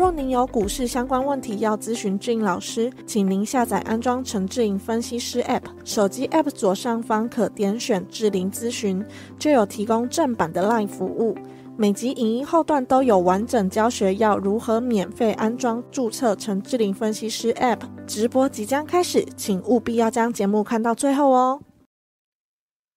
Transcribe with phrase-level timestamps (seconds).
[0.00, 9.04] 若您有股市相关问题要咨询志颖老师，请您下载安装陈志颖分析师 App，手机 App 左上方可点选志玲咨询，
[9.38, 11.36] 就有提供正版的 LINE 服务。
[11.76, 17.80] 每集影音后段都有完整教学，要如何免费安装、注册陈志玲分析师 App。
[18.06, 21.60] 直播即将开始，请务必要将节目看到最后哦。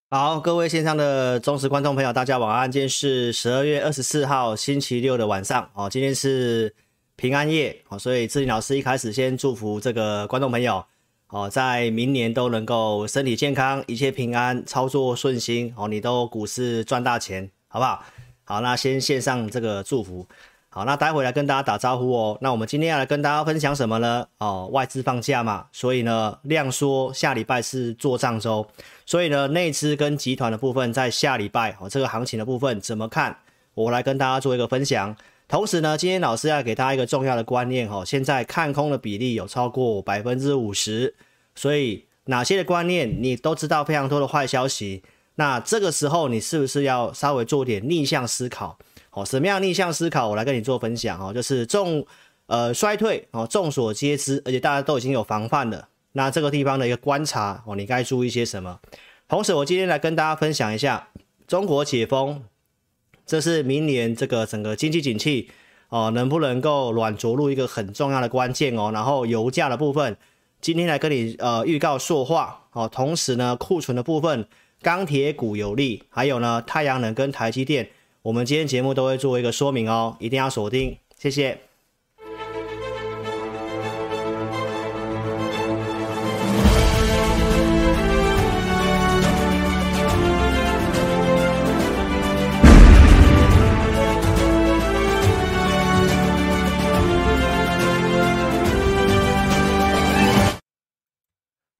[0.09, 2.71] 好，各位线上的忠实观众朋友，大家晚安。
[2.71, 6.73] 今天是十二月二十四号星期六的晚上哦，今天是。
[7.15, 10.83] 平安夜哦，所以志玲老师一开始先祝福这个观众朋友
[11.27, 18.03] 哦，在明年都能够身体健康，一切平安，操作顺心哦，你都股市赚大钱，好不好？
[18.43, 20.27] 好，那先献上这个祝福。
[20.69, 22.37] 好，那待会来跟大家打招呼哦。
[22.41, 24.27] 那我们今天要来跟大家分享什么呢？
[24.39, 28.67] 哦，外资放假嘛，所以呢，量缩下礼拜是做账周，
[29.05, 33.37] 所以呢，内资跟集团的部分在下礼拜哦，这个行情的部分怎么看？
[33.75, 35.15] 我来跟大家做一个分享。
[35.47, 41.13] 同时呢，今天老师要给大家一个重要的观念哈，现在看空的比例有超过百分之五十，
[41.53, 45.03] 所以哪些的观念你都知道非常多的坏消息，
[45.35, 48.77] 那这个时候你是不是要稍微做点逆向思考？
[49.11, 50.29] 哦，什么样逆向思考？
[50.29, 52.03] 我来跟你做分享哦，就是众
[52.47, 55.87] 呃衰退哦，众所皆知，而且大家都已经有防范了。
[56.13, 58.79] 那这个地方的一个观察哦，你该注意些什么？
[59.27, 61.09] 同时，我今天来跟大家分享一下
[61.45, 62.43] 中国解封。
[63.25, 65.49] 这是明年这个整个经济景气
[65.89, 68.91] 哦，能不能够软着陆一个很重要的关键哦。
[68.93, 70.17] 然后油价的部分，
[70.61, 72.89] 今天来跟你呃预告塑化哦。
[72.91, 74.45] 同时呢，库存的部分，
[74.81, 77.89] 钢铁股有利，还有呢，太阳能跟台积电，
[78.23, 81.72] 我们今天节目都会做一个说明哦，一定要锁定，谢谢。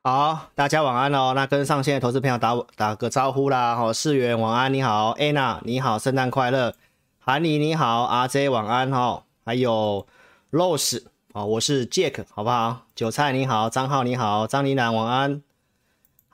[0.05, 1.31] 好，大家晚安哦。
[1.33, 3.73] 那跟上线的投资朋友打打个招呼啦。
[3.73, 6.73] 好，世元晚安，你好，Anna 你好，圣诞快乐，
[7.19, 10.05] 韩妮你好，RJ 晚安哈，还有
[10.51, 12.81] Rose 哦，我是 Jack 好不好？
[12.93, 15.41] 韭菜你好，张浩你好，张琳南晚安，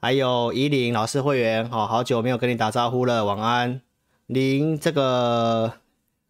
[0.01, 3.81] 还有怡玲老师会员哦，好久没有跟你打招呼了，晚安。
[4.25, 5.73] 林这个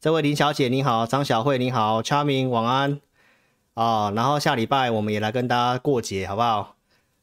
[0.02, 3.00] 这位林小姐你好，张小慧你好，Charming 晚安
[3.76, 4.12] 啊。
[4.12, 6.76] 然后下礼拜我们也来跟大家过节好不好？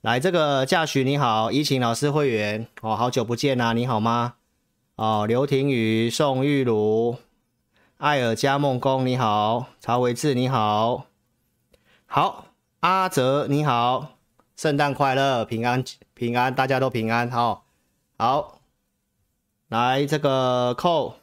[0.06, 2.68] 来，这个驾许你好，怡晴老师会员。
[2.80, 4.34] 哦，好久不见啊，你好吗？
[4.94, 7.16] 哦，刘庭宇、宋玉茹、
[7.96, 11.06] 艾尔加梦工你好，曹维志你好，
[12.06, 14.12] 好，阿泽你好，
[14.56, 15.82] 圣诞快乐，平安
[16.14, 17.64] 平安，大家都平安，好，
[18.16, 18.60] 好，
[19.66, 21.16] 来这个寇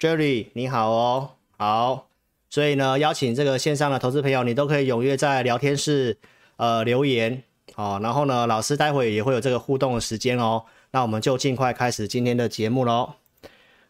[0.00, 2.06] Jerry 你好哦，好，
[2.48, 6.16] 所以呢，邀请这个线上的投资朋友，你都可以踊跃在聊天室
[6.56, 7.42] 呃留言。
[7.76, 10.64] 好，然后呢，老师待会也会有这个互动的时间哦。
[10.92, 13.12] 那我们就尽快开始今天的节目喽。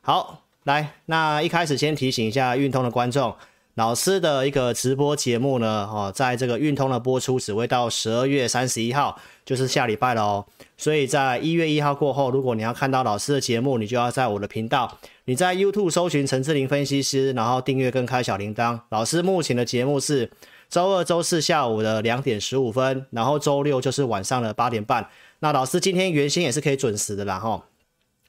[0.00, 3.32] 好，来，那一开始先提醒一下运通的观众，
[3.74, 10.44] 老师的一个直播节目呢，哦，在这个运通的播出只会到十二月三十一号，就是下礼拜了哦。
[10.76, 18.80] 所以在一月一号过后，如果你要看到老师的节目，你就要在我的频道，你在 YouTube 搜寻陈志玲分析师，然后订阅跟开小铃铛。
[18.88, 20.28] 老师目前的节目是。
[20.68, 25.08] 周二、周四下午的两点十五分，然后周六就是晚上的八点半。
[25.38, 27.64] 那老师今天原先也是可以准时的啦哈。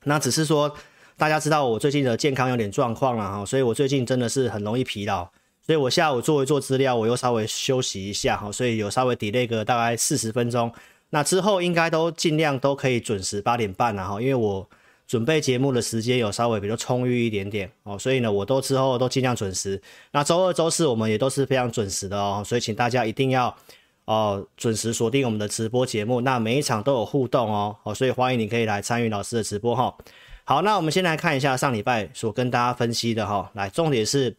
[0.04, 0.74] 那只是说
[1.18, 5.28] 大家知道我最近的健康有点状况了哈，所以我最近真的是很容易疲劳，
[5.66, 10.72] 所以我下午做一做资料，我又稍微休息一下哈，所以有稍微 delay 个大概四十分钟。
[11.10, 14.70] 那之后应该都尽量都可以准时八点半了哈，因为我。
[15.08, 19.82] 准备节目的时间有稍微比较充裕一点点哦，所以呢，我都之后都尽量准时。
[20.12, 23.56] 那周二、周四我们也都是非常准时的哦，所以请大家一定要
[24.04, 26.20] 哦准时锁定我们的直播节目。
[26.20, 29.96] 那每一场都有互动哦，哦，所以欢迎你可以来参与老师的直播哈。
[30.44, 34.36] 好，那我们先来看一下上礼拜所跟大家分析的哈，来，重点是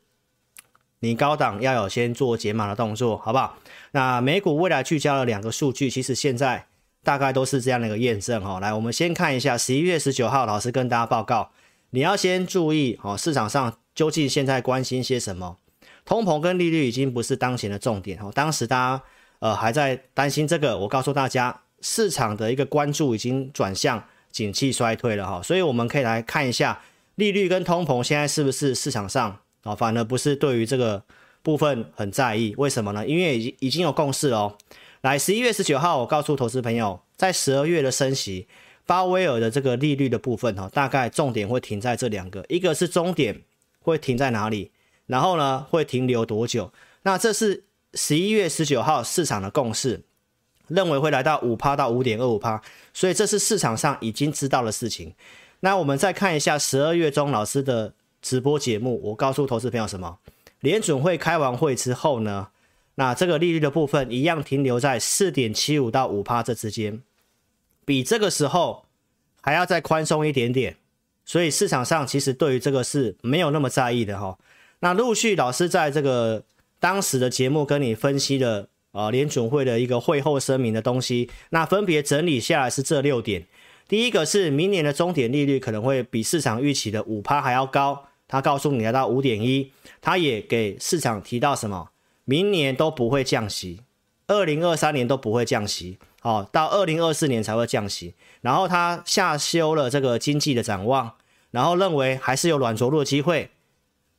[1.00, 3.56] 你高档要有先做解码的动作，好不好？
[3.92, 6.66] 那美股未来聚焦了两个数据，其实现在。
[7.04, 11.50] 大概都是这样的一个验证哈，来，我们先看一下十一月十九号，老师跟大家报告，
[11.90, 15.56] 你要先注意哦，市场上究竟现在关心些什么？
[16.04, 18.30] 通膨跟利率已经不是当前的重点哦。
[18.34, 19.02] 当时大家
[19.38, 26.80] 呃还在担心这个，我告诉大家，市场的一个关注已经转向景气衰退了哈，所以我们可以来看一下
[27.14, 31.02] 利率跟通膨现在是不是市场上啊，反而不是对于这个
[31.42, 33.06] 部分很在意，为什么呢？
[33.06, 34.56] 因为已经已经有共识了哦。
[35.02, 38.48] 来，十一月十九号，我告诉投资朋友，在十二月的升息，
[38.84, 43.42] 鲍威尔的这个利率的部分哈，大概重点会停在这两个，一个是终点
[43.80, 44.72] 会停在哪里，
[45.06, 46.72] 然后呢会停留多久？
[47.02, 47.62] 那这是
[47.94, 50.02] 十一月十九号市场的共识，
[50.66, 52.60] 认为会来到五趴到五点二五趴，
[52.92, 55.14] 所以这是市场上已经知道的事情。
[55.60, 60.18] 那我们再看一下十二月中老师的直播节目，我告诉投资朋友什么？
[60.58, 62.48] 联准会开完会之后呢，
[62.98, 67.00] 那这个利率的部分一样停留在四点七五到五趴这之间，
[67.84, 68.84] 比这个时候
[69.40, 70.76] 还要再宽松一点点，
[71.24, 74.36] 所以市场上其实对于这个是没有那么在意的哈。
[74.80, 76.44] 那陆续老师在这个。
[76.80, 83.44] 当时的节目跟你分析的呃联准会的一个会后声明的东西，那分别整理下来是这六点。
[83.88, 91.90] 第一个是明年的终点利率可能会比市场预期的五趴还要高，他告诉你来到五点一，他也给市场提到什么？
[92.28, 93.80] 明年都不会降息，
[94.26, 98.14] 二零二三年都不会降息，哦，到二零二四年才会降息。
[98.42, 101.14] 然后他下修了这个经济的展望，
[101.50, 103.50] 然后认为还是有软着陆的机会。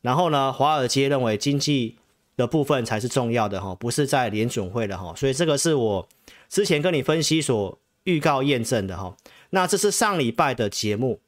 [0.00, 1.96] 然后呢，华尔街认为经济。
[2.36, 6.08] 的部分才是重要的哈，不是在联准会的哈，所以这个是我
[6.48, 9.14] 之前跟你分析所预告验证的哈。
[9.50, 11.20] 那这是上礼拜的节目，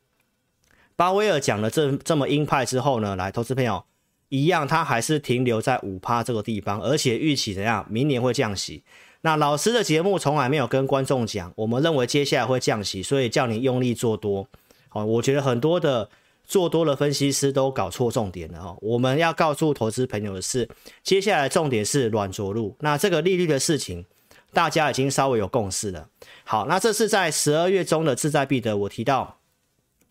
[0.96, 3.84] 巴威尔讲了这这么鹰派之后呢，来投资朋友
[4.32, 8.82] 一样，它还是停留在五趴这个地方，而且预期怎样，明年会降息。
[9.20, 14.48] 那老师的节目从来没有跟观众讲，我们认为接下来会降息，所以叫你用力做多。
[14.88, 16.08] 好，我觉得很多的。
[16.44, 20.68] 做多的分析师都搞错重点了哈，我们要告诉投资朋友的是，
[21.02, 22.76] 接下来重点是软着陆。
[22.80, 24.04] 那这个利率的事情，
[24.52, 26.08] 大家已经稍微有共识了。
[26.44, 29.38] 好，那这是在十二月中的志在必得，我提到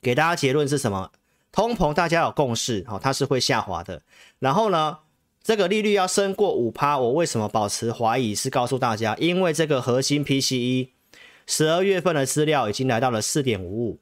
[0.02, 1.12] 给大家结论是什么？
[1.52, 4.02] 通膨大家有共识，好，它是会下滑的。
[4.40, 5.00] 然后呢，
[5.44, 8.34] 这个利率要升过五趴，我为什么保持怀疑？
[8.34, 10.90] 是告诉大家，因为这个核心 PCE
[11.46, 14.00] 十二月份的资料已经来到了四点五五。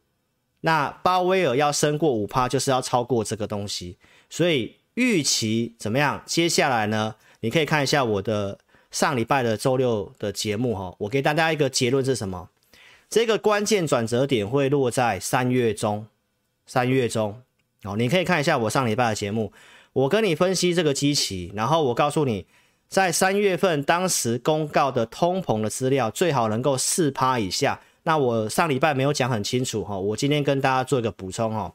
[0.61, 3.97] 那鲍威尔要升过五趴，就是要超过这个东西，
[4.29, 6.21] 所以预期怎么样？
[6.25, 7.15] 接下来呢？
[7.39, 8.59] 你可以看一下我的
[8.91, 12.49] 上礼拜的周六的节目哈，我给大家一个结论是什么？
[13.09, 16.05] 这个关键转折点会落在三月中，
[16.69, 17.41] 三月中
[17.83, 19.51] 哦，你可以看一下我上礼拜的节目，
[19.91, 22.45] 我跟你分析这个基期，然后我告诉你，
[22.87, 27.81] 在三月份当时公告的通膨的资料最好能够四趴以下。
[28.03, 31.73] 那我上礼拜没有讲很清楚哈，我今天跟大家做一个补充哈。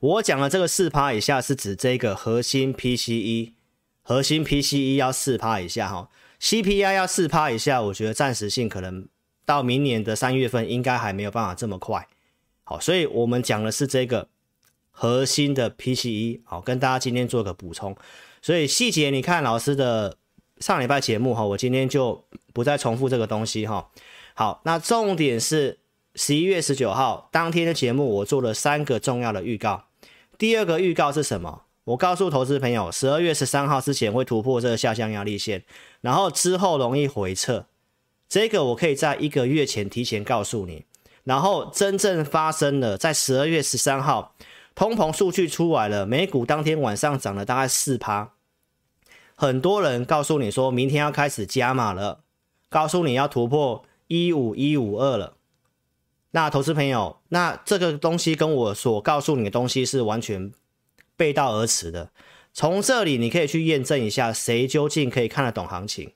[0.00, 3.52] 我讲的这个四趴以下是指这个核心 PCE，
[4.02, 6.10] 核心 PCE 要四趴以下哈
[6.40, 9.06] ，CPI 要四趴以下，我觉得暂时性可能
[9.46, 12.08] 到明年的三月份应该还没有办法这么快。
[12.64, 14.28] 好，所以我们讲的是这个
[14.90, 17.94] 核心的 PCE，好，跟大家今天做个补充。
[18.40, 20.16] 所以细节你看老师的
[20.58, 23.90] 上礼拜节目哈，我今天就不再重复这个东西哈。
[24.34, 25.78] 好，那重点是
[26.14, 29.84] 十一月十九号当天的节目，我做了三个重要的预告。
[30.38, 31.62] 第二个预告是什么？
[31.84, 35.62] 我告诉投资朋友，十二月十三号之前会突破这个下降压力线，
[36.00, 37.66] 然后之后容易回撤。
[38.26, 40.86] 这个我可以在一个月前提前告诉你。
[41.24, 44.34] 然后真正发生了，在十二月十三号，
[44.74, 48.32] 通膨数据出来了，美股当天晚上涨了大概四趴。
[49.34, 52.20] 很多人告诉你说明天要开始加码了，
[52.68, 53.84] 告诉你要突破。
[54.06, 55.38] 一五一五二了，
[56.32, 60.52] 那投资朋友，那这个东西跟我所告诉你的东西是完全
[61.16, 62.10] 背道而驰的。
[62.52, 66.12] 从这里你可以去验证一下，谁究竟可以看得懂行情。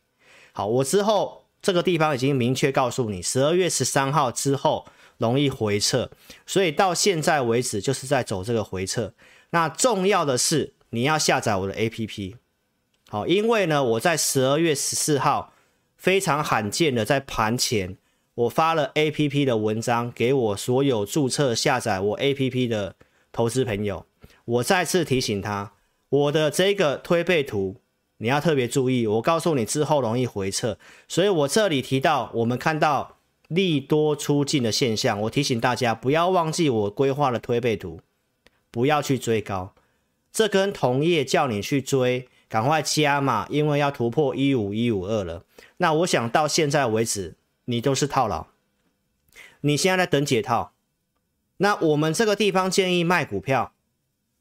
[0.52, 4.86] 好，我之后这个地方已经明确告诉你，十二月十三号之后
[5.18, 6.10] 容易回撤，
[6.46, 9.12] 所以到现在为止就是在走这个回撤。
[9.50, 12.34] 那重要的是你要下载我的 APP，
[13.08, 15.52] 好，因为呢我在十二月十四号。
[16.00, 17.96] 非常罕见的，在盘前，
[18.34, 22.94] 我发了 APP 的文章给我所有注册下载我 APP 的
[23.32, 24.06] 投资朋友。
[24.44, 25.72] 我再次提醒他，
[26.08, 27.80] 我的这个推背图
[28.18, 29.08] 你要特别注意。
[29.08, 33.17] 我告诉你之后容易回撤，所以我这里提到我们看到
[33.49, 35.21] 利多出尽的现象。
[35.23, 38.00] 我提醒大家不要忘记我规划的推背图，
[38.71, 39.75] 不要去追高。
[40.31, 45.45] 这跟同业叫你去追，赶快加码，因为要突破一五一五二了。
[45.78, 48.47] 那我想到现在为止，你都是套牢，
[49.62, 50.73] 你现在在等解套。
[51.57, 53.73] 那我们这个地方建议卖股票，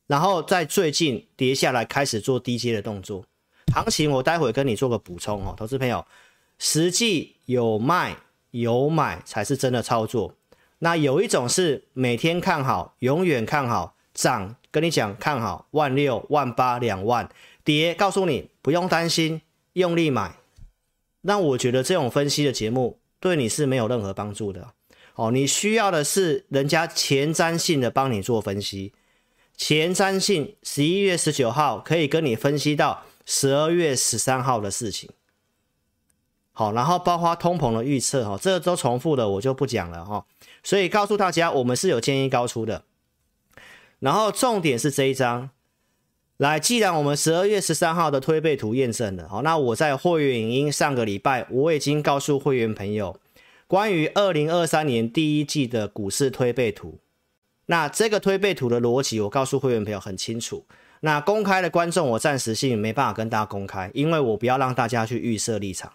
[0.06, 3.26] 然后在最近跌下来开始做低阶的动作。
[3.74, 6.06] 行情我待会跟你做个补充哦，投资朋友，
[6.60, 8.18] 实际有卖
[8.52, 10.36] 有买才是真的操作。
[10.80, 17.28] 那有一种是每天看好，永远看好，涨跟你讲看好万六、万八、两万，
[17.64, 19.42] 跌告诉你不用担心，
[19.74, 20.36] 用力买。
[21.22, 24.74] 那我觉得这种分析的节目对你是没有任何帮助的。
[25.16, 28.94] 哦，你需要的是人家前瞻性的帮你做分析，
[29.56, 35.10] 前瞻性十一月十九号可以跟你分析到十二月十三号的事情。
[36.58, 40.26] 好，然后包括通膨的预测，哈，这都重复的，我就不讲了，哈。
[40.64, 42.84] 所以告诉大家，我们是有建议高出的。
[44.00, 45.52] 然后重点是这一张，
[46.38, 53.20] 来，既然我们十二月十三号的推背图验证了，好，那我在会员影音上个礼拜我已经告诉会员朋友。
[53.68, 56.98] 关于二零二三年第一季的股市推背图，
[57.68, 60.66] 那这个推背图的逻辑，我告诉会员朋友很清楚。
[61.02, 65.92] 那公开的观众，我暂时性没办法跟大家公开，因为我不要让大家去预设立场，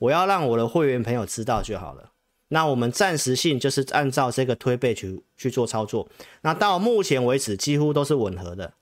[0.00, 2.10] 我要让我的会员朋友知道就好了。
[2.48, 6.08] 那我们暂时性就是按照这个推背图去做操作。
[6.42, 8.72] 那到目前为止，几乎都是吻合的，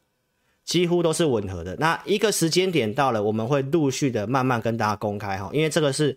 [0.65, 1.77] 几乎都是吻合的。
[1.77, 6.17] 那一个时间点到了，我们会陆续的慢慢跟大家公开哈，因为这个是。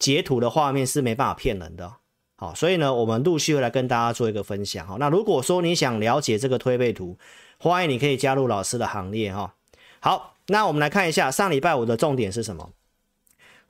[0.00, 1.92] 截图的画面是没办法骗人的，
[2.36, 7.18] 好，所以呢，我们陆续会来跟大家做一个分享，哈，那如果说你想了解这个推背图，
[7.58, 9.54] 欢迎你可以加入老师的行列，哈，
[10.00, 12.70] 好，那我们来看一下上礼拜五的重点是什么？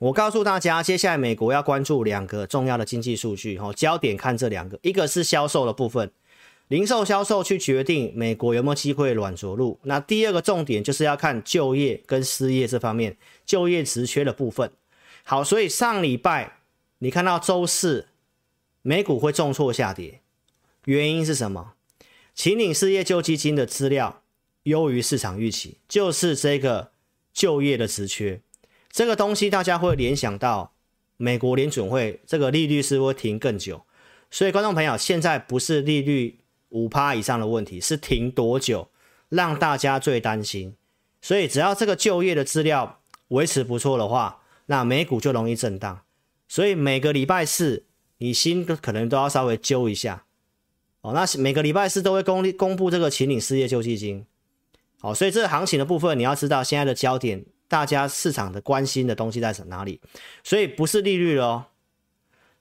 [0.01, 6.11] 我告诉大家，接下来美国要关注两个重要的经济数据，哈，焦点看这两个，一个是销售的部分，
[6.69, 13.15] 零售销售去决定美国有没有机会软着陆，那第二个重点就是要看就业跟失业这方面，
[13.45, 14.71] 就业职缺的部分。
[15.21, 16.57] 好，所以上礼拜
[16.97, 18.07] 你看到周四
[18.81, 20.21] 美股会重挫下跌，
[20.85, 21.73] 原因是什么？
[22.33, 24.23] 请领失业救济金的资料
[24.63, 26.89] 优于市场预期，就是这个
[27.31, 28.41] 就业的职缺，
[28.91, 30.73] 这个东西大家会联想到
[31.17, 33.85] 美国联准会这个利率是会停更久，
[34.29, 38.89] 所以观众朋友现在不是利率五趴以上的问题，是停多久
[39.29, 40.75] 让大家最担心，
[41.21, 44.39] 所以只要这个就业的资料维持不错的话。
[44.67, 46.03] 那美股就容易震荡，
[46.47, 47.87] 所以每个礼拜四
[48.19, 50.23] 你心可能都要稍微揪一下
[51.01, 51.11] 哦。
[51.13, 54.25] 那每个礼拜四都会公公布这个请领失业救济金，
[55.01, 60.01] 好，所以这个行情的部分你要知道现在的焦点，大家市场的关心的东西在哪里？
[60.43, 61.67] 所以不是利率哦，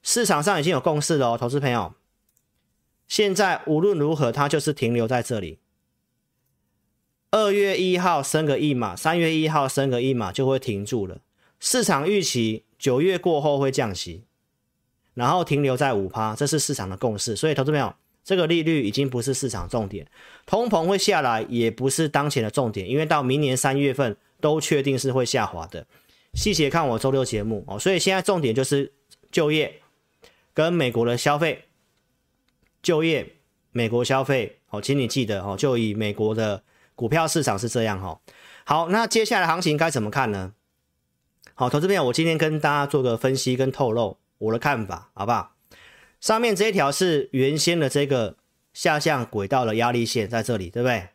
[0.04, 1.94] 市场上已经有共识了哦，投资朋友，
[3.08, 5.58] 现在无论如何它就是停留在这里。
[7.32, 11.18] 二月一号升个一码，三月一号升个一码就会停住了。
[11.58, 14.22] 市场预期九月过后会降息，
[15.14, 17.34] 然后停留在五趴，这是市场的共识。
[17.34, 20.06] 所以，投资朋友，这个利率已经不是市场重点，
[20.46, 25.86] 通膨会下来也不是当前的重点，因为到明年三月份都确定是会下滑的。
[26.34, 27.78] 细节看我周六节目哦。
[27.78, 28.92] 所以现在重点就是
[29.30, 29.80] 就业
[30.54, 31.64] 跟美国的消费，
[32.82, 33.36] 就业、
[33.72, 36.62] 美国消费哦，请你记得哦，就以美国的
[36.94, 38.20] 股票市场是这样哈。
[38.64, 40.54] 好，那接下来行情该怎么看呢？
[41.54, 45.56] 好，投资朋友，我今天跟大家做个分析跟透露我的看法，好不好？
[46.20, 48.36] 上面这一条是原先的这个
[48.72, 51.08] 下降轨道的压力线在这里，对不对？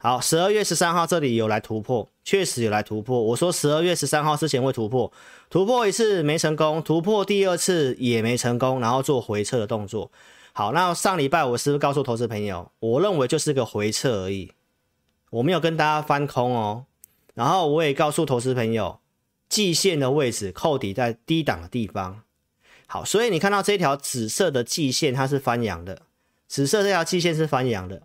[0.00, 3.20] 好，十二月十三号这里有来突破，确实有来突破。
[3.20, 5.12] 我说十二月十三号之前会突破，
[5.50, 10.10] 突破一次没成功，突破第二次也没成功，然后做回撤的动作。
[10.52, 14.52] 好，那上礼拜我是不是告诉投资朋友，我认为就是个回撤而已，
[15.30, 16.84] 我没有跟大家翻空哦。
[17.34, 19.00] 然后我也告诉投资朋友。
[19.48, 22.20] 季线的位置扣底在低档的地方，
[22.86, 26.02] 好，所以你看到这条紫色的季线它是翻阳的，
[26.46, 28.02] 紫色这条季线是翻阳的。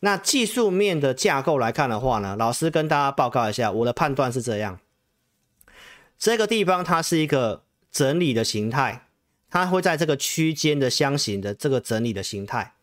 [0.00, 4.78] 那技术面的架构来看的话呢，老师跟大家报告一下，我的判断是这样，
[6.16, 9.08] 这个地方它是一个整理的形态，
[9.50, 12.74] 它会在这个区间的箱型的这个整理的形态，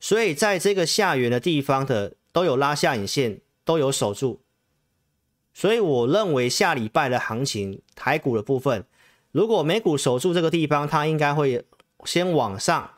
[0.00, 4.40] 所以在这个下缘的地方的都有拉下影线，都有守住。
[5.52, 8.84] 所以我认为下礼拜的行情，台股的部分，
[9.30, 11.64] 如果美股守住这个地方，它应该会
[12.04, 12.90] 先往上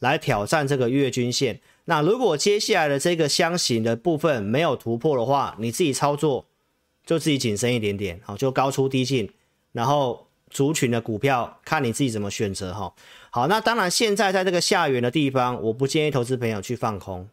[0.00, 1.60] 来挑战这个月均线。
[1.84, 6.46] 那如果接下来的这个箱型的部分没有突破的话，你自己操作
[7.04, 9.30] 就自己谨慎一点点，好，就高出低进，
[9.72, 12.94] 然后族群的股票看你自己怎么选择哈。
[13.30, 17.28] 好，那当然现在在这个下缘的地方，我不建议投资朋友去放空，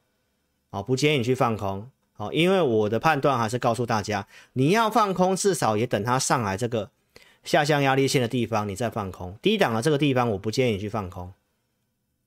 [0.72, 1.90] 好，不建议你去放空。
[2.14, 6.90] 好，因为我的判断还是告诉大家，你要放空，至少也等它上来这个
[7.44, 9.38] 下降压力线的地方，你再放空。
[9.42, 11.32] 低档的这个地方，我不建议你去放空。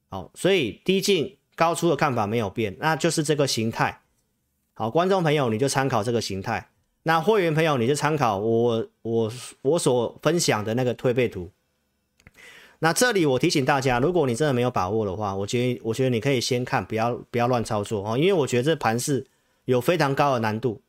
[0.09, 4.00] 好，所以低进高出的看法没有变，那就是这个形态。
[4.75, 6.71] 好，观众朋友，你就参考这个形态。
[7.04, 9.32] 那会员朋友你就参考我我
[9.62, 11.50] 我所分享的那个推背图。
[12.78, 19.26] 那这里我提醒大家，如果你真的没有把握的话，我觉得我觉得你可以先看，不要不要乱操作哦，因为我觉得这盘势
[19.66, 20.80] 有非常高的难度，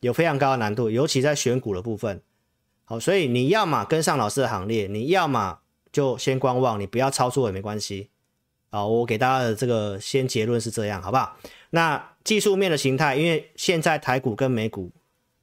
[0.00, 2.20] 有非常高的难度，尤其在选股的部分。
[2.84, 5.60] 好，所以你要么跟上老师的行列，你要么
[5.92, 8.10] 就先观望，你不要操作也没关系。
[8.70, 11.36] 好，我给大家的这个先结论是这样，好不好？
[11.70, 14.90] 那技术面的形态，因为现在台股跟美股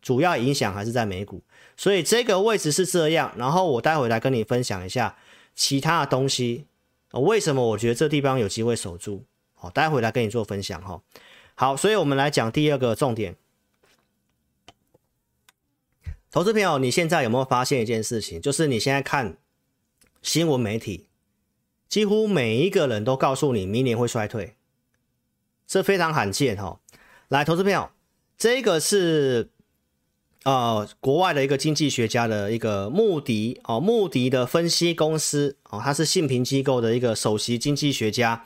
[0.02, 1.44] 主要影响还是在美股，
[1.76, 3.34] 所以这个位置是这样。
[3.38, 5.18] 然后我待会来跟你分享一下。
[5.60, 6.68] 其他的东西，
[7.14, 9.26] 为什么我觉得这地方有机会守住？
[9.56, 11.02] 好，待会来跟你做分享哈。
[11.56, 13.36] 好，所以我们来讲第二个重点。
[16.30, 18.40] 投资朋友，你现在有没有发现一件事情？
[18.40, 19.36] 就是你现在看
[20.22, 21.08] 新闻媒体，
[21.88, 24.56] 几乎每一个人都告诉你明年会衰退，
[25.66, 26.80] 这非常罕见哈。
[27.28, 27.90] 来，投资朋友，
[28.38, 29.50] 这个是。
[30.44, 38.46] 呃，国外的一个经济学家的一个穆迪哦，穆迪的分析公司哦，他是信评机构的一个首席经济学家，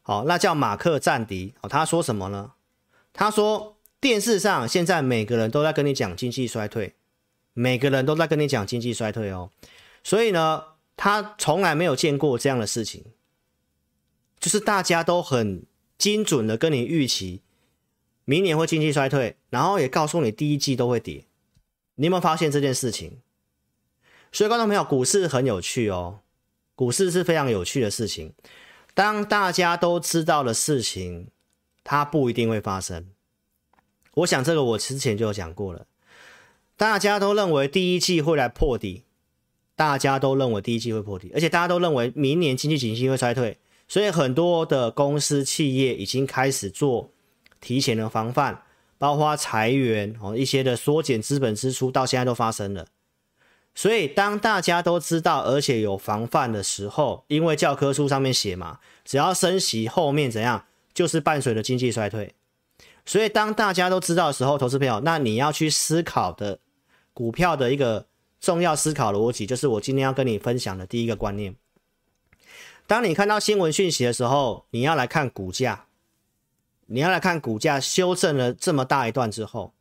[0.00, 2.52] 好、哦，那叫马克赞迪哦，他说什么呢？
[3.12, 6.94] 他说电视上现在每个人都在跟你讲经济衰退，
[7.52, 9.50] 每个人都在跟你讲经济衰退哦，
[10.02, 10.62] 所以呢，
[10.96, 13.04] 他从来没有见过这样的事情，
[14.38, 15.64] 就是大家都很
[15.98, 17.42] 精准的跟你预期
[18.24, 21.24] 明年会经济衰退，然后也告诉你第一季都会跌。
[21.96, 23.20] 你有没有发现这件事情？
[24.32, 26.20] 所以，观众朋友，股市很有趣哦，
[26.74, 28.32] 股市是非常有趣的事情。
[28.92, 31.28] 当大家都知道的事情，
[31.84, 33.10] 它不一定会发生。
[34.14, 35.86] 我想这个我之前就有讲过了。
[36.76, 39.03] 大家都认为第一季会来破底，
[39.76, 47.10] 大家都认为第一季会破底，而且大家都认为明年经济景气会衰退，所以很多的公司企业已经开始做
[47.60, 48.62] 提前的防范。
[48.96, 52.86] 包括裁员哦，一些的缩减资本支出，到现在都发生了。
[53.74, 62.34] 所以当大家都知道，而且有防范的时候，因为教科书上面写嘛，只要升息，后面怎样，就是伴随着经济衰退。
[63.04, 66.60] 所以当大家都知道的时候，投资朋友，那你要去思考的
[67.12, 68.06] 股票的一个
[68.44, 71.56] 重要思考逻辑，就是我今天要跟你分享的第一个观念。
[72.86, 75.86] 当你看到新闻讯息的时候，你要来看股价。
[76.86, 79.72] 你要来看股价修正了这么大一段之后，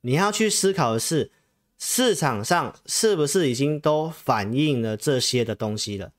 [0.00, 1.30] 你要去思考的是
[1.76, 6.12] 市场上是不是已经都反映了这些的东西了？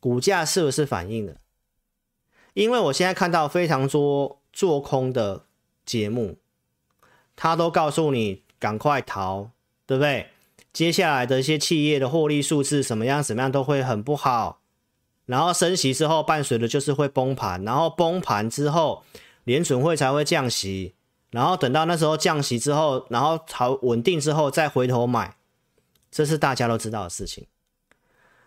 [0.00, 1.36] 股价是不是反映了？
[2.54, 5.44] 因为我现在看到非常多做空的
[5.84, 6.38] 节目，
[7.36, 9.50] 他都告诉你赶快逃，
[9.84, 10.30] 对不对？
[10.72, 14.60] 接下来的一些企业的获利数字什么样怎么样都会很不好。
[15.26, 19.04] 然后升息之后，伴随的就是会崩盘，然后崩盘之后，
[19.44, 20.94] 联准会才会降息，
[21.30, 25.36] 然后等到那时候降息之后，然后好稳定之后再回头买，
[26.10, 27.46] 这是大家都知道的事情。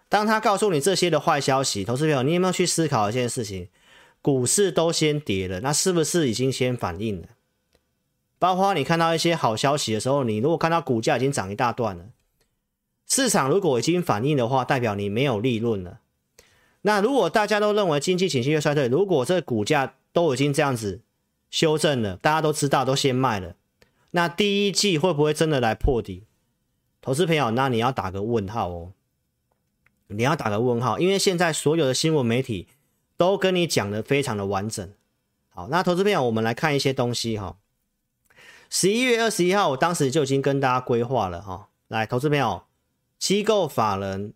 [0.10, 3.70] 当他告诉你这些的坏消息，投资朋友，你有没有去思考一件事情？
[4.24, 7.28] 股市都先跌了，那是不是已经先反应了？
[8.42, 12.06] 包括你看到一些好消息的时候，你如果看到股价已经涨一大段了，
[13.08, 16.00] 市场如果已经反应的话，代表你没有利润了。
[16.82, 21.02] 那如果大家都认为经济景气会衰退，如果这股价都已经这样子
[21.52, 23.54] 修正了，大家都知道都先卖了，
[24.10, 26.24] 那第一季会不会真的来破底？
[27.00, 28.94] 投资朋友，那你要打个问号哦，
[30.08, 32.68] 你要打个问号，因为现在所有的新闻媒体
[33.16, 34.92] 都跟你讲的非常的完整。
[35.50, 37.58] 好，那投资朋友，我们来看一些东西哈。
[38.72, 41.68] 十一月二十一号，我当时就已经跟大家规划了哈。
[41.90, 42.64] 来，投资朋友，
[43.20, 44.34] 机构法人。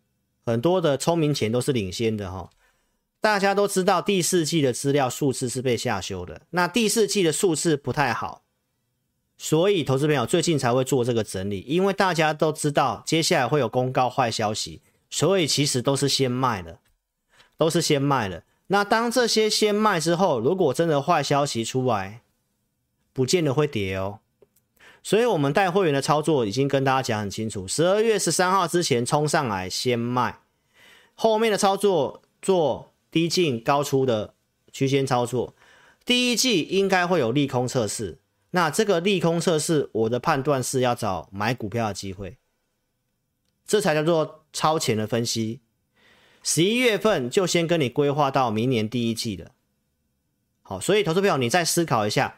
[0.48, 2.52] 很多的聪明钱都是领先的哈，
[3.19, 8.43] 大家都知道第四季的资料数字是被下修的，那第四季的数字不太好，
[9.39, 16.78] 所以投资朋友最近才会做这个整理，因为大家都知道接下来会有公告坏消息，所以其实都是先卖的，
[17.58, 18.43] 都是先卖的。
[18.67, 22.21] 那当这些先卖之后，如果真的坏消息出来，
[23.12, 24.19] 不见得会跌哦。
[25.05, 27.67] 所以，我们带会员的操作已经跟大家讲很清楚。
[27.67, 30.39] 十二月十三号之前冲上来先卖，
[31.13, 34.33] 后面的操作做低进高出的
[34.71, 35.53] 区间操作。
[36.03, 38.17] 第一季应该会有利空测试，
[38.49, 42.39] 那这个利空测试，我的判断是要找买股票的机会，
[43.67, 45.61] 这才叫做超前的分析。
[46.41, 49.51] 十一月份就先跟你规划到明年第一季的。
[50.63, 52.37] 好，所以投资朋友，你再思考一下。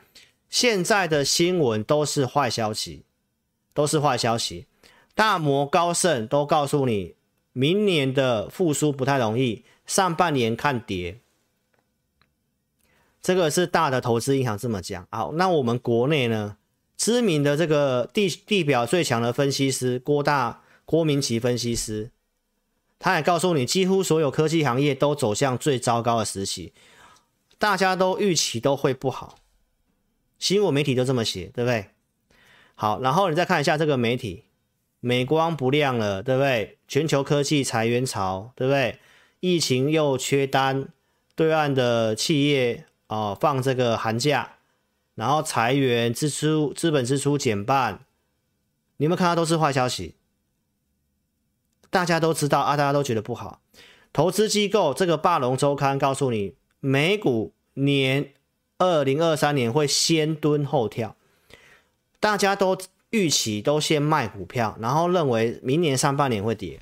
[0.50, 3.04] 现在的新闻都是坏消息，
[3.74, 4.68] 都是坏消息。
[5.14, 7.16] 大摩、高盛都告诉你，
[7.54, 11.20] 明年的复苏不太容易，上半年看跌。
[13.22, 15.08] 这个是大的投资银行这么讲。
[15.12, 16.58] 好，那我们国内呢？
[16.96, 22.10] 知名的这个地地表最强的分析师郭大郭明奇分析师，
[22.98, 26.74] 他也告诉你，几乎所有科技行业都走向最糟糕的时期，
[27.60, 29.36] 大家都预期都会不好，
[30.39, 31.88] 新闻媒体都这么写，对不对？
[32.76, 34.43] 好，然后你再看一下这个媒体，
[35.00, 36.78] 美光不亮了，对不对？
[36.88, 39.00] 全球科技裁员潮，对不对？
[39.39, 40.89] 疫情又缺单，
[41.36, 44.54] 对岸的企业啊、呃、放这个寒假。
[45.15, 48.06] 然后裁员支出，资本支出减半，
[48.97, 50.13] 你有没有看到都是坏消息？
[51.89, 53.62] 大家都知道啊，大家都觉得不好。
[54.13, 58.34] 投资机构这个霸龙周刊告诉你，美股年
[58.78, 61.16] 二零二三年会先蹲后跳，
[62.20, 62.78] 大家都
[63.10, 66.82] 预期都先卖股票，然后认为明年上半年会跌。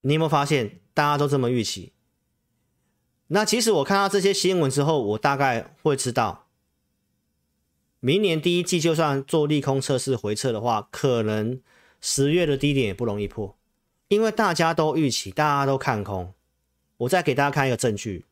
[0.00, 1.92] 你有没有发现，大家都这么预期？
[3.28, 6.46] 那其实我看到这些新闻之后，我大概会知道。
[8.00, 11.60] 明年第一季就算做利空测试回撤的话，可能
[12.00, 13.56] 十月的低点也不容易破，
[14.06, 16.32] 因为大家都预期，大家都看空。
[16.98, 18.24] 我再给大家看一个证据，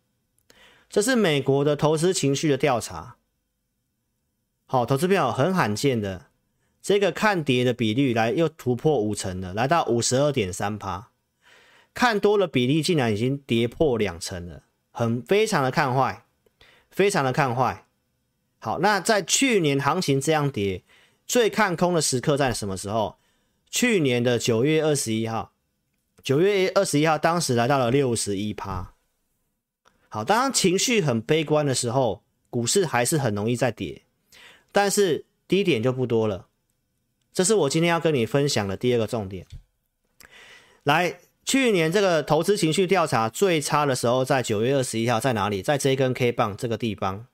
[0.88, 3.16] 这是美国的投资情绪的调查。
[4.66, 6.26] 好，投资票很罕见的，
[6.82, 11.10] 这个看跌的比率来又突破五成了，来到五十二点三趴，
[11.94, 16.24] 看多的比例竟然已经跌破两成了，很非常的看坏，
[16.90, 17.86] 非常的看坏。
[18.58, 20.82] 好，那在去年行情这样跌，
[21.26, 23.18] 最看空的时刻在什么时候？
[23.68, 25.52] 去年的九月二十一号，
[26.22, 28.95] 九月二十一号当时来到了六十一趴。
[30.16, 34.00] 好，当情绪很悲观的时候，股市还是很容易在跌，
[34.72, 36.46] 但是低点就不多了。
[37.34, 39.46] 这是我今天要跟你分享的第二个重点。
[40.84, 45.60] 来，去年这个投资情绪调查最差的时候在九月二十一号，在哪里？
[45.60, 47.26] 在这根 K 棒这个地方。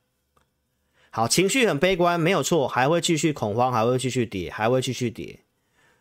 [1.11, 5.39] 好，情绪很悲观，没有错，还会继续恐慌，还会继续跌，还会继续跌，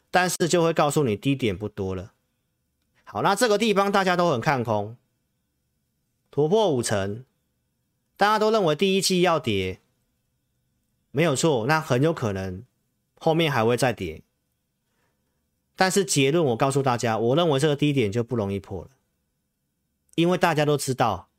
[0.09, 2.13] 但是就会告诉你低点不多了。
[3.03, 4.97] 好，那这个地方大家都很看空，
[6.31, 7.23] 突破五成，
[8.17, 9.79] 大家都认为第一季要跌，
[11.11, 12.63] 没有错，那很有可能
[13.19, 14.23] 后面还会再跌，
[15.75, 18.89] 但是结论我告诉大家，我认为这个低点就不容易破了，
[20.15, 21.29] 因为大家都知道，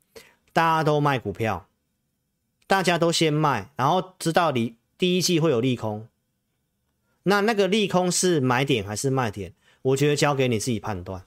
[0.52, 1.66] 大家都卖股票。
[2.68, 6.08] 大家都先卖，然后知道你第一季会有利空，
[7.24, 9.52] 那那个利空是买点还是卖点？
[9.82, 11.26] 我觉得交给你自己判断。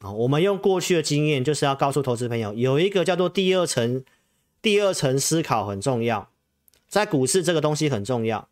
[0.00, 4.04] 啊，我们用过去的经验，就是要告诉投资朋友，有一个叫做第二层，
[4.62, 6.30] 第二层思考很重要，
[6.88, 8.48] 在股市这个东西很重要，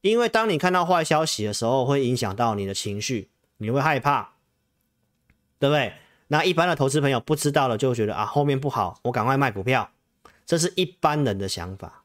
[0.00, 3.28] 因为当你看到坏消息的时候，会影响到你的情绪，
[3.58, 4.32] 你会害怕，
[5.58, 5.92] 对不对？
[6.28, 9.90] 那一般的投资朋友不知道了，就会觉得啊，后面不好，我赶快卖股票。
[10.44, 12.02] 这是一般人的想法，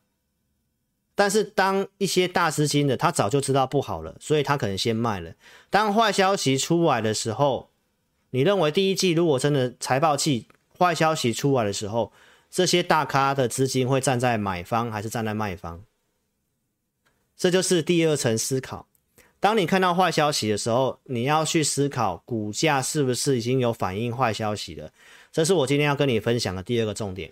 [1.16, 5.34] 但是当一些大资金的，他早就知道不好了，所以他可能先卖了。
[5.70, 7.71] 当坏消息出来的时候，
[8.32, 12.12] 你认为第一季如果真的财报季坏消息出来的时候，
[12.50, 15.82] 这些大咖的资金会站在买方还是站在卖方？
[17.38, 18.88] 这就是第二层思考。
[19.40, 24.92] 当你看到坏消息的时候，你要去思考股价是不是已经有反映坏消息了。
[25.32, 27.32] 这是我今天要跟你分享的第二个重点。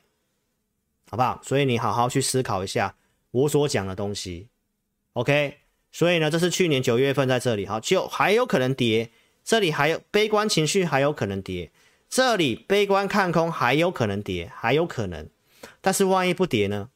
[1.10, 1.42] 好不好？
[1.44, 2.96] 所以你好好去思考一下
[3.32, 4.48] 我所讲的东西
[5.14, 5.58] ，OK？
[5.92, 9.10] 所以呢，这是去年九月份在这里，好，就还有可能跌，
[9.44, 11.72] 这里还有悲观情绪还有可能跌，
[12.10, 15.30] 这里悲观看空还有可能跌，还有可能，
[15.82, 16.90] 但是万一不跌呢？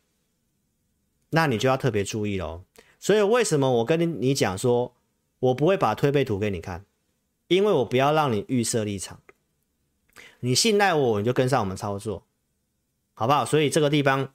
[1.29, 2.63] 那你就要特别注意喽。
[2.99, 4.95] 所以为什么我跟你讲说，
[5.39, 6.85] 我不会把推背图给你看，
[7.47, 9.19] 因为我不要让你预设立场，
[10.39, 12.25] 你信赖我，你就跟上我们操作。
[13.15, 13.45] 好不好？
[13.45, 14.33] 所以这个地方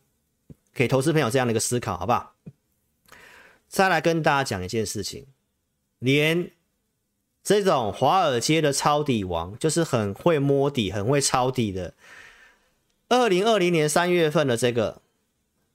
[0.73, 2.37] 给投资朋友这样的一个思考，好不好？
[3.67, 5.27] 再来跟大家讲一件事情，
[5.99, 6.53] 连
[7.49, 11.95] 这种华尔街的抄底王，就是很会摸底、很会抄底的，
[13.09, 15.01] 二零二零年三月份的这个，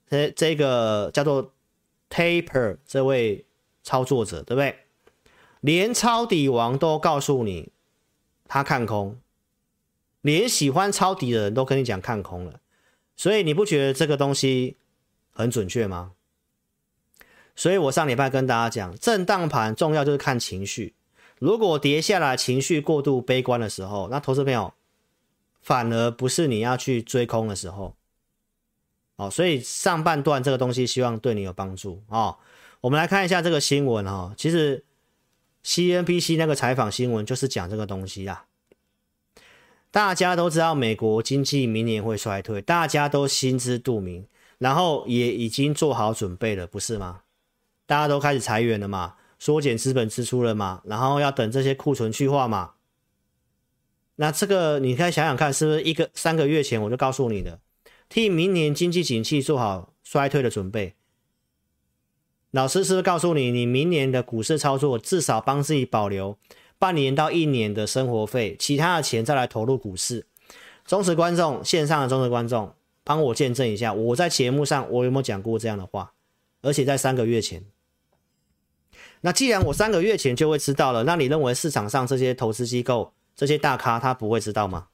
[0.08, 1.52] 这这个叫做
[2.12, 3.46] Taper 这位
[3.82, 4.82] 操作者，对不对？
[5.62, 7.72] 连抄底王都告诉你
[8.48, 9.18] 他看空，
[10.22, 12.60] 连喜欢抄底的人都跟你讲看空了。
[13.18, 14.78] 所以你不觉得这个东西
[15.32, 16.12] 很准确吗？
[17.56, 20.94] 所以我上礼拜跟大家讲，震荡盘重要就是看情绪。
[21.44, 24.74] 如果跌下来情绪过度悲观的时候，那投资朋友
[25.62, 27.98] 反而不是你要去追空的时候。
[29.18, 32.38] 哦，所以上半段这个东西希望对你有帮助哦。
[32.80, 34.86] 我们来看一下这个新闻哈，其实
[35.66, 38.46] CNBC 那个采访新闻就是讲这个东西啊。
[39.92, 44.26] 大家都知道美国经济明年会衰退，大家都心知肚明，
[44.60, 47.24] 然后也已经做好准备了，不是吗？
[47.86, 52.76] 大家都开始裁员了嘛，缩减资本支出了嘛，然后要等这些库存去化嘛。
[54.16, 57.60] 那这个你可以想想看，是不是一个三个月前我就告诉你的，
[58.08, 60.94] 替明年经济景气做好衰退的准备。
[62.52, 66.38] 老师是不是告诉你，你明年的股市操作至少帮自己保留
[66.80, 70.26] 半年到一年的生活费，其他的钱再来投入股市？
[70.86, 76.14] 忠实观众，线上的忠实观众，帮我见证一下，我在节目上我有没有讲过这样的话？
[76.62, 77.66] 而且在三个月前。
[79.26, 84.90] 那既然我三个月前就会知道了，那你认为市场上这些投资机构、这些大咖他不会知道吗？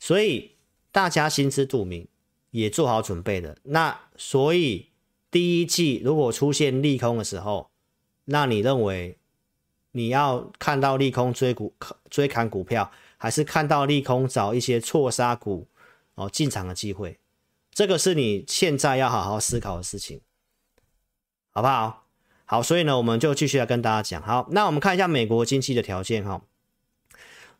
[0.00, 0.56] 所以
[0.90, 2.08] 大家心知肚明，
[2.50, 3.56] 也做好准备的。
[3.62, 4.88] 那所以
[5.30, 7.70] 第一季如果出现利空的时候，
[8.24, 9.16] 那你认为
[9.92, 11.72] 你要看到利空追股、
[12.10, 12.90] 追砍股票？
[13.20, 15.68] 还是看到利空，找一些错杀股
[16.14, 17.18] 哦进场的机会，
[17.72, 20.20] 这个是你现在要好好思考的事情，
[21.50, 22.07] 好不好？
[22.50, 24.22] 好，所以呢，我们就继续来跟大家讲。
[24.22, 26.42] 好，那我们看一下美国经济的条件哈。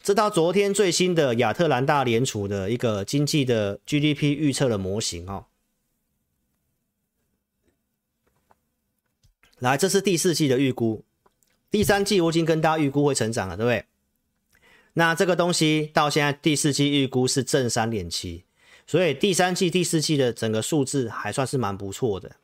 [0.03, 5.45] 这到昨天最新的亚特兰大联储的一个经济的 GDP 预测的模型哦。
[9.59, 11.05] 来，这是第四季的预估，
[11.71, 13.85] 第三季我已经跟大家预估会成长了，对不对？
[14.95, 18.45] 那这个东西到现在第四季预估是正三点七，
[18.87, 22.37] 所以第三季、第四季的整个数字还算是蛮不错的，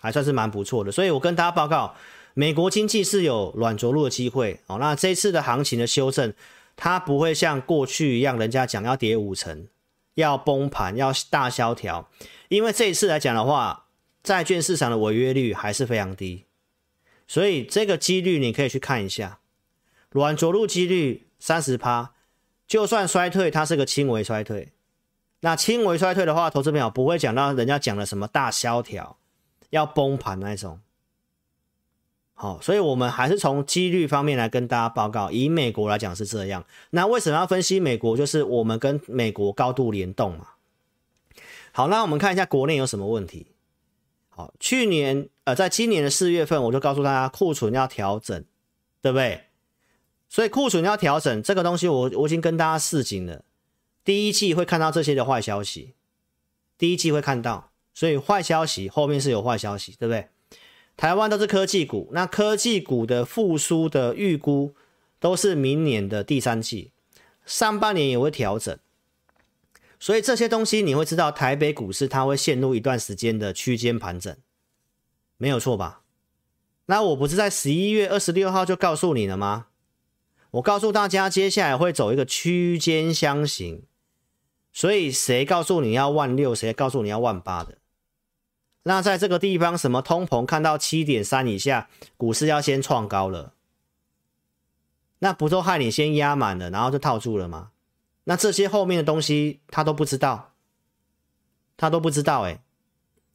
[0.00, 0.92] 还算是蛮不错的。
[0.92, 1.94] 所以我跟大家报告，
[2.34, 4.78] 美国经济是有软着陆的机会哦。
[4.78, 6.32] 那这次的行情的修正，
[6.76, 9.66] 它不会像过去一样，人家讲要跌五成、
[10.14, 12.10] 要崩盘、要大萧条，
[12.48, 13.86] 因为这一次来讲的话，
[14.22, 16.44] 债券市场的违约率还是非常低，
[17.26, 19.38] 所以这个几率你可以去看一下，
[20.10, 21.26] 软着陆几率。
[21.40, 22.14] 三十趴，
[22.66, 24.72] 就算衰退，它是个轻微衰退。
[25.42, 29.16] 那轻微衰退的话，投资朋友不会讲到人家讲的什么大萧条、
[29.70, 30.80] 要崩盘那种。
[32.34, 35.30] 好，所以我们还是从几率方面来跟大家报告。
[35.30, 36.64] 以美国来讲是这样。
[36.90, 38.16] 那为什么要分析美国？
[38.16, 40.50] 就是我们跟美国高度联动嘛。
[41.72, 43.48] 好，那我们看一下国内有什么问题。
[44.28, 48.44] 好，去年呃，在今年的四月份，我就告诉大家库存要调整，
[49.02, 49.46] 对不对？
[50.28, 53.42] 所以库存要调整这个东西我，我已经跟大家示警了。
[54.04, 55.94] 第一季会看到这些的坏消息，
[56.78, 57.67] 第一季会看到，
[57.98, 60.28] 所以坏消息后面是有坏消息，对不对？
[60.96, 64.72] 台湾都是科技股，那科技股的复苏的预估
[65.18, 66.92] 都是明年的第三季，
[67.44, 68.78] 上半年也会调整。
[69.98, 74.36] 所以这些东西你会知道，台北股市它会陷入一段时间的区间盘整，
[75.36, 76.02] 没有错吧？
[76.86, 79.66] 那我不是在十一月二十六号就告诉你了吗？
[80.52, 83.82] 我告诉大家，接下来会走一个区间箱型，
[84.72, 87.77] 所以谁告诉你要万六，谁告诉你要万八的？
[88.84, 93.52] 那在这个地方，什么通膨看到七点三以下，股市要先创高了，
[95.18, 97.70] 那不都害你先压满了，然后就套住了吗？
[98.24, 100.52] 那这些后面的东西他都不知道，
[101.76, 102.60] 他都不知道哎。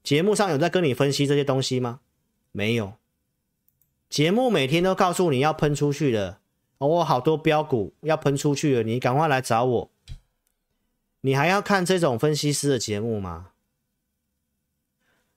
[0.03, 2.01] 节目上有在跟你分析这些东西吗？
[2.51, 2.93] 没有，
[4.10, 6.39] 节目每天都告诉你要喷出去的。
[6.79, 9.91] 我、好多标股要喷出去了，你赶快来找我。
[11.21, 13.51] 你还要看这种分析师的节目吗？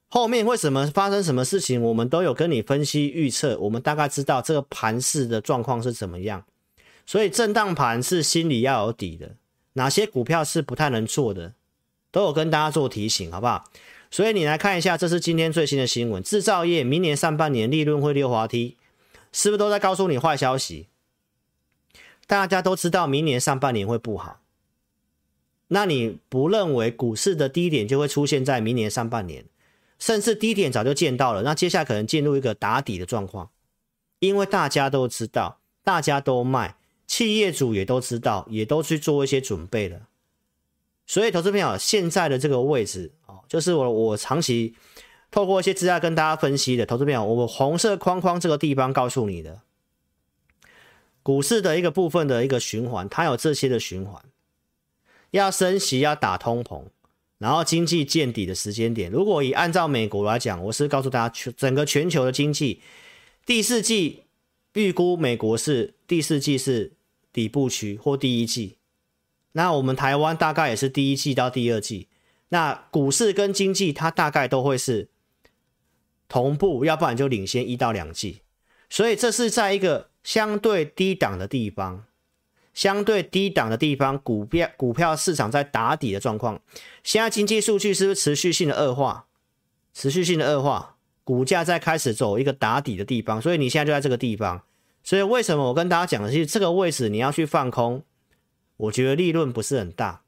[0.09, 6.45] 后面为什么发生什么事情，我们都有跟你分析预测，我们大概知道这个盘势的状况是怎么样。
[7.05, 9.37] 所以震荡盘是心里要有底的，
[9.75, 11.55] 哪些股票是不太能做的，
[12.11, 13.65] 都有跟大家做提醒，好不好？
[14.11, 18.77] 所以你来看一下，这是今天最新的新闻，制造业明年上半年利润会溜滑梯，
[19.33, 20.89] 是不是都在告诉你坏消息？
[22.29, 24.41] 大家都知道明年上半年会不好，
[25.69, 29.45] 那你不认为股市的低点就会出现在明年上半年，
[29.99, 33.51] 甚至低点早就见到了，那接下来可能进入一个打底的状况，
[34.19, 40.09] 因为大家都知道，大家都卖，企业主也都知道，也都去做一些准备了，
[41.07, 44.75] 所以投资朋友现在的这个位置哦，就是我我长期
[45.31, 49.61] 透过一些资料跟大家分析的，投资朋友，我红色框框这个地方告诉你的。
[51.23, 54.23] 股市的一个部分的一个循环，它有这些的循环，
[55.33, 56.85] 要升息，要打通膨，
[57.39, 59.11] 然后经济见底的时间点。
[59.11, 62.81] 如果以按照美国来讲，我是告诉大家，全整个全球的经济
[63.45, 64.23] 第四季
[64.75, 66.93] 预估美国是第四季是
[67.33, 68.79] 底部区或第一季，
[69.53, 72.09] 那我们台湾大概也是第一季到第二季。
[72.49, 75.09] 那股市跟经济它大概都会是
[76.29, 78.43] 同步，要不然就领先一到两季。
[78.89, 80.11] 所以这是在一个。
[80.27, 82.05] 相对低档的地方，
[82.77, 86.61] 相对低档的地方，股票股票市场在打底的状况。
[87.03, 89.25] 现在经济数据是不是持续性的恶化？
[89.95, 94.63] 持续性的恶化，股价在开始走一个打底的地方，所以你现在就在这个地方。
[95.03, 98.03] 所以为什么我跟大家讲的是这个位置你要去放空？
[98.77, 100.21] 我觉得利润不是很大。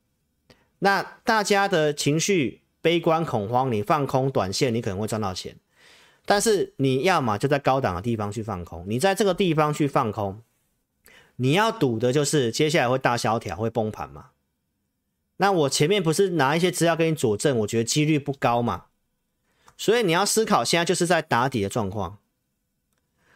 [0.78, 5.54] 那大家的情绪悲观恐慌，你放空短线，你可能会赚到钱。
[6.24, 10.40] 但是你要么就在高档的地方去放空，你在这个地方去放空，
[11.40, 14.30] 你要赌的就是接下来会大萧条，会崩盘嘛？
[15.38, 18.86] 那我前面不是拿一些资料给你佐证，我觉得几率不高嘛。
[19.76, 22.18] 所以你要思考，现在就是在打底的状况。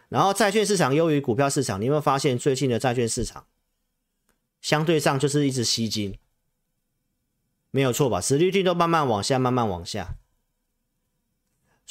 [0.08, 3.46] 然后债券市场优于股票市场，你有没有发现最近的债券市场
[4.60, 6.18] 相对上就是一直吸金，
[7.70, 8.20] 没有错吧？
[8.20, 10.16] 殖利率都慢慢往下，慢慢往下。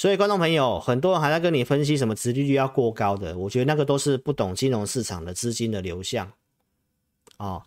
[0.01, 6.31] 所以观众朋友，很多人还在跟你分析什么殖利率要过高的，我觉得那个都是不懂金融市场的资金的流向。
[7.37, 7.61] 哦，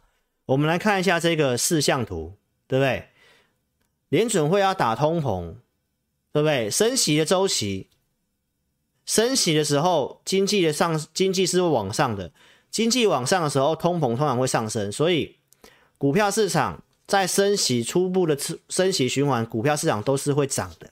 [0.47, 2.35] 我们来看一下这个四象图，
[2.67, 3.07] 对不对？
[4.09, 5.55] 联准会要打通膨。
[6.33, 6.69] 对不对？
[6.69, 7.87] 升息的周期，
[9.07, 12.33] 升息的时候，经济的上，经济是会往上的。
[12.69, 14.91] 经济往上的时候，通膨通常会上升。
[14.91, 15.37] 所以，
[15.97, 18.37] 股票市场在升息初步的
[18.69, 20.91] 升息循环，股票市场都是会涨的。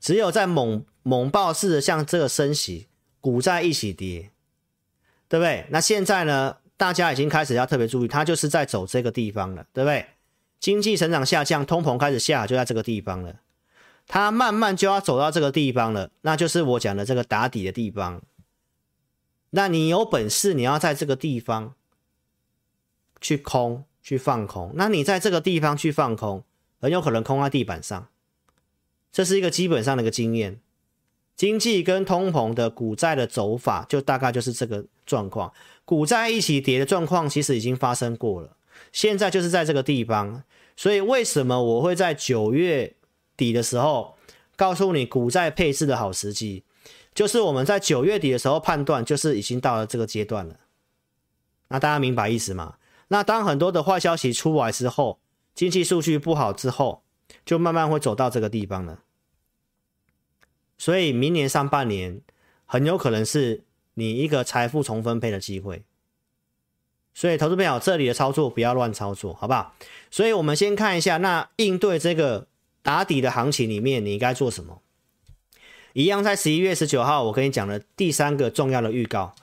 [0.00, 2.88] 只有在猛猛爆式的像这个升息，
[3.20, 4.30] 股债一起跌，
[5.28, 5.66] 对不对？
[5.70, 10.06] 那现在呢，大家已经开始要特别注意，它就是在走这个地方了，对不对？
[10.60, 13.40] 经济成长下降，通膨开始下，就在这个地方了。
[14.06, 18.22] 它慢慢就要走到这个地方了，那就是我讲的这个打底的地方。
[19.50, 21.74] 那你有本事，你要在这个地方
[23.20, 24.72] 去空，去放空。
[24.74, 26.42] 那你在这个地方去放空，
[26.80, 28.08] 很有可能空在地板上。
[29.12, 30.60] 这是一个基本上的一个经验。
[31.36, 35.52] 经济跟通膨的股债的走法，就大概就是这个状况。
[35.84, 38.56] 股债一起跌的状况，其实已经发生过了。
[38.92, 40.42] 现在就是在这个地方，
[40.76, 42.96] 所以为什么我会在九月
[43.36, 44.16] 底的时候
[44.56, 46.64] 告诉你股债配置的好时机？
[47.14, 50.56] 就是我们在九月底的时候判断，就是已经到了这个阶段了。
[51.68, 52.76] 那大家明白意思吗？
[53.08, 55.20] 那当很多的坏消息出来之后，
[55.54, 57.02] 经济数据不好之后，
[57.48, 59.00] 就慢慢会走到这个地方了。
[60.76, 62.20] 所以明年上半年
[62.66, 65.82] 很有可能是你一个财富重分配的机会。
[67.14, 69.74] 所以，投资朋友，这里的操作不要乱操作，好不好？
[70.10, 72.48] 所以我们先看一下，那应对这个
[72.82, 74.82] 打底的行情里面，你应该做什么？
[75.94, 79.34] 一样，在十一月十九号，我跟你讲的第三个重要的预告，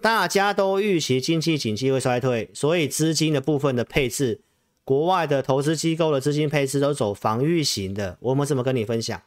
[0.00, 4.40] 大家都预期经济景气会衰退，所以资金的部分的配置，
[4.86, 8.16] 国外的投资机构的资金配置都走防御型的。
[8.20, 9.20] 我们怎么跟你分享？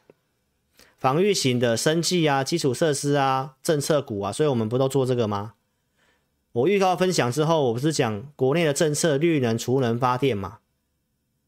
[0.96, 5.52] 防御型的生技啊、基础设施啊、政策股啊，所以我们不都做这个吗？
[6.52, 10.60] 我预告分享之后，我不是讲国内的政策，绿能、储能发电嘛？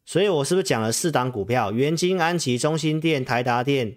[0.05, 1.73] 所以我是不是讲了四档股票？
[1.73, 3.97] 元晶、安吉、中心电、台达电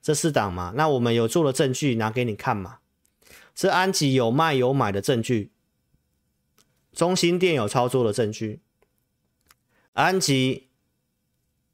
[0.00, 0.72] 这四档嘛？
[0.74, 2.78] 那我们有做的证据拿给你看嘛？
[3.54, 5.50] 这安吉有卖有买的证据，
[6.94, 8.60] 中心电有操作的证据，
[10.00, 10.68] 安吉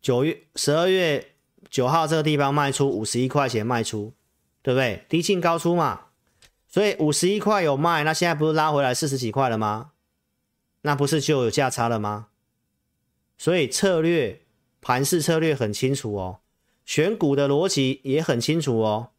[0.00, 1.34] 九月十二月
[1.70, 4.12] 九号这个地方卖出五十一块钱卖出，
[4.62, 5.04] 对不对？
[5.08, 6.06] 低进高出嘛？
[6.68, 9.92] 所以五十一块有卖，那现在不是拉回来四十几块了吗？
[10.82, 12.28] 那不是就有价差了吗？
[13.38, 14.42] 所以策略
[14.80, 16.40] 盘势策略很清楚哦，
[16.84, 19.10] 选股的逻辑也很清楚哦。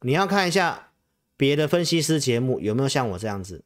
[0.00, 0.92] 你要看一下
[1.36, 3.64] 别的分析师节目有没有像我这样子。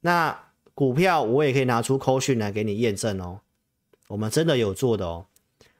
[0.00, 0.45] 那
[0.76, 3.40] 股票我也可以拿出扣讯来给你验证哦。
[4.08, 5.24] 我们真的有做的哦，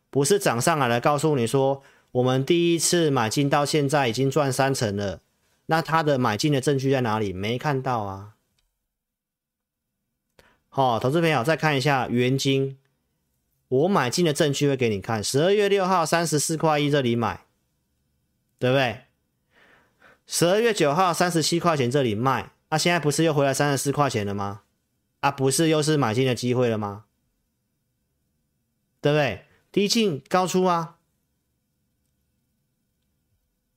[0.09, 1.83] 不是涨上来了告诉你说
[2.13, 5.21] 我们第一次买进到现在已经赚三成了。
[5.67, 7.35] 那他的买进的证据在哪里？
[7.35, 8.37] 没看到啊。
[10.71, 12.79] 好、投资朋友再看一下元金，
[13.69, 15.23] 我买进的证据会给你看。
[15.23, 17.45] 十二月六号三十四块一这里买，
[18.59, 19.03] 对不对？
[20.27, 24.63] 十二月九号三十七块钱这里卖，那、现在不是又回来三十四块钱了吗？
[25.27, 27.05] 啊，不是又是买进的机会了吗？
[29.01, 29.45] 对不对？
[29.73, 30.99] 低进高出啊。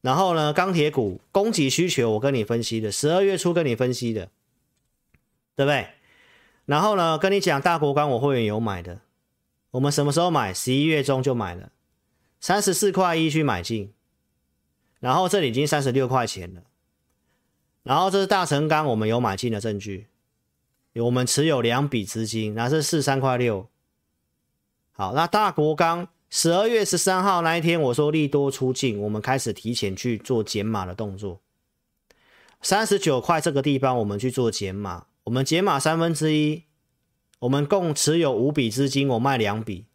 [0.02, 4.30] 然后呢，钢铁股供给需求，我跟你分析的，十二月初跟你分析的，
[5.56, 5.90] 对不对？
[6.66, 9.02] 然后呢，跟你讲大国钢，我会员有买的，
[9.72, 10.54] 我们什么时候买？
[10.54, 11.72] 十一月中就买了，
[12.40, 13.92] 三十四块一去买进，
[15.00, 16.64] 然后这里已经三十六块钱了。
[17.84, 20.08] 然后这是大成钢，我们有买进的证据，
[21.02, 23.68] 我们持有两笔资金，那是四三块六。
[24.92, 26.10] 好，那大国钢。
[26.32, 31.42] 十二月十三号那一天，我说利多出尽，我们开始提前去做减码的动作。
[32.62, 36.66] 三十九块这个地方，我们去做减码，我们减码三分之一，
[37.40, 39.88] 我们共持有五笔资金，我卖两笔。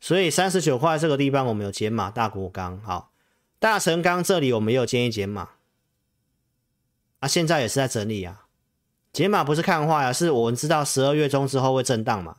[0.00, 3.10] 所以三十九块这个地方我们有减码大国钢，好，
[3.58, 5.48] 大成钢这里我们也有建议减码，
[7.18, 8.43] 啊，现在也是在整理啊，
[9.14, 12.36] 减码不是看坏啊，是我们知道十二月中之后会震荡嘛，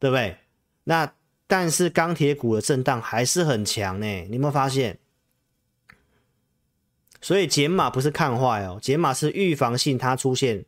[0.00, 0.36] 对不对？
[0.82, 1.14] 那
[1.46, 4.98] 但是钢铁股的震荡还是很强呢，你有没有发现？
[7.20, 10.64] 所以减码不是看坏哦，减码是预防性它出现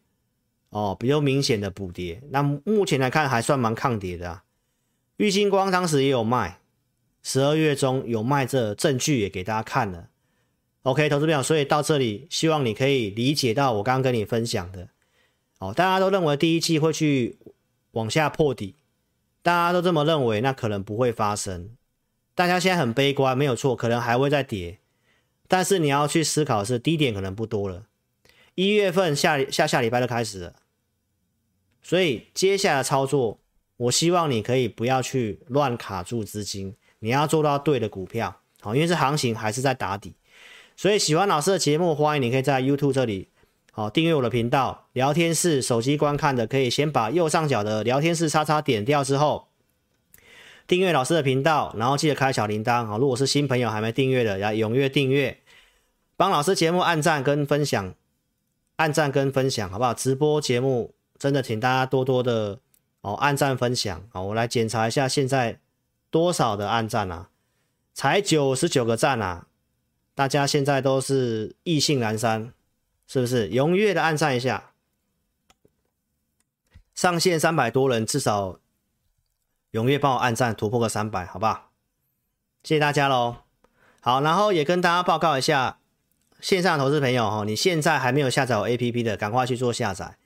[0.69, 4.45] 哦比较明显的补跌，那目前来看还算蛮抗跌的啊。
[5.17, 6.61] 玉晶光当时也有卖，
[7.23, 10.09] 十二月中有卖，这证据也给大家看了。
[10.83, 14.89] OK，投资朋友，所以到这里，希望你可以理解到我刚刚跟你分享的。
[15.61, 17.39] 哦，大家都认为第一季会去
[17.93, 18.75] 往下破底，
[19.43, 21.71] 大家都这么认为，那可能不会发生。
[22.35, 24.79] 大家现在很悲观，没有错，可能还会再跌。
[25.47, 27.85] 但是你要去思考的是，低点可能不多了。
[28.55, 30.55] 一月份下下下礼拜就开始了，
[31.83, 33.39] 所以接下来操作。
[33.77, 40.15] 我希望你可以不要去乱卡住资金，你要做到对的股票，好，因为这行情还是在打底，
[40.77, 43.29] 所以喜欢老师的节目，欢迎你可以在 YouTube 这里，
[43.73, 49.49] 好，订阅我的频道，聊天室手机观看的可以先把右上角的聊天室叉叉点掉之后，
[50.67, 55.41] 订阅老师的频道，然后记得开小铃铛，好，如果是新朋友还没订阅的，要踊跃订阅，
[56.17, 57.95] 帮老师节目按赞跟分享，
[58.77, 59.95] 按赞跟分享，好不好？
[59.95, 62.59] 直播节目真的请大家多多的。
[63.03, 64.21] 哦，按赞分享啊！
[64.21, 65.59] 我来检查一下现在
[66.11, 67.31] 多少的按赞啊？
[67.95, 69.47] 才九十九个赞啊！
[70.15, 72.53] 大家现在都是意兴阑珊，
[73.13, 73.51] 是不是？
[73.51, 74.71] 踊跃的按赞一下，
[76.95, 78.61] 上线三百多人，至少
[79.73, 81.73] 踊跃帮我按赞，突破个三百，好不好？
[82.63, 83.39] 谢谢大家喽！
[84.01, 85.81] 好，然后也跟大家报告一下，
[86.41, 90.17] 线上投资朋友哈，你现在还没有下载我 APP 的，赶快去做下载。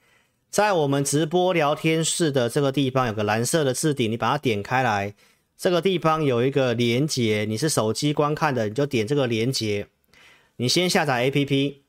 [0.50, 5.14] 在我们直播聊天室的这个地方有个蓝色的置顶，你把它点开来，
[5.56, 9.88] 这个地方有一个连接，你是手机观看的，你就点这个连接。
[10.56, 11.83] 你先下载 APP，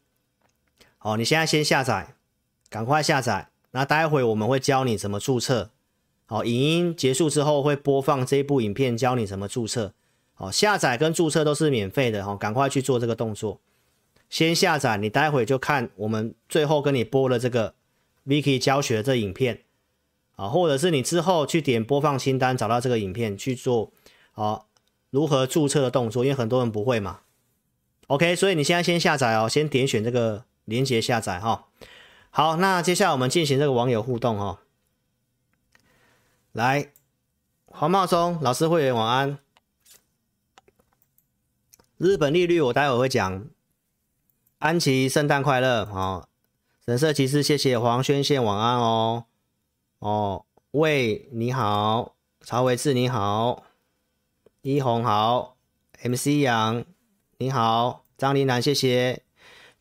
[1.06, 2.16] 哦，你现在先下载，
[2.68, 3.50] 赶快下载。
[3.70, 5.70] 那待会我们会教你怎么注册，
[6.26, 9.94] 好，影音结束之后会播放这部影片，教你怎么注册。
[10.34, 13.62] 好，下载跟注册都是免费的，好，赶快去做这个动作。
[14.32, 17.76] 先下载，你待会就看我们最后跟你播的这个。
[18.26, 19.62] Vicky 教学的这影片
[20.36, 23.92] 啊，或者是你之后去点播放清单，找到这个影片去做
[24.32, 24.64] 啊，
[25.12, 27.20] 如何注册的动作，因为很多人不会嘛。
[28.08, 31.68] OK，所以你现在先下载哦，先点选这个连接下载哈。
[32.30, 34.60] 好，那接下来我们进行这个网友互动哈。
[36.52, 36.92] 来，
[37.66, 39.40] 黄茂松老师会员晚安。
[41.98, 43.46] 日本利率我待会会讲。
[44.60, 46.28] 安琪圣诞快乐哦。
[46.86, 49.26] 神色骑士，谢谢黄轩宪，晚安哦。
[50.00, 53.64] 哦，喂，你好，曹维志你好，
[54.62, 55.58] 一红好
[56.04, 56.86] ，MC 杨
[57.38, 59.24] 你好，张林南谢谢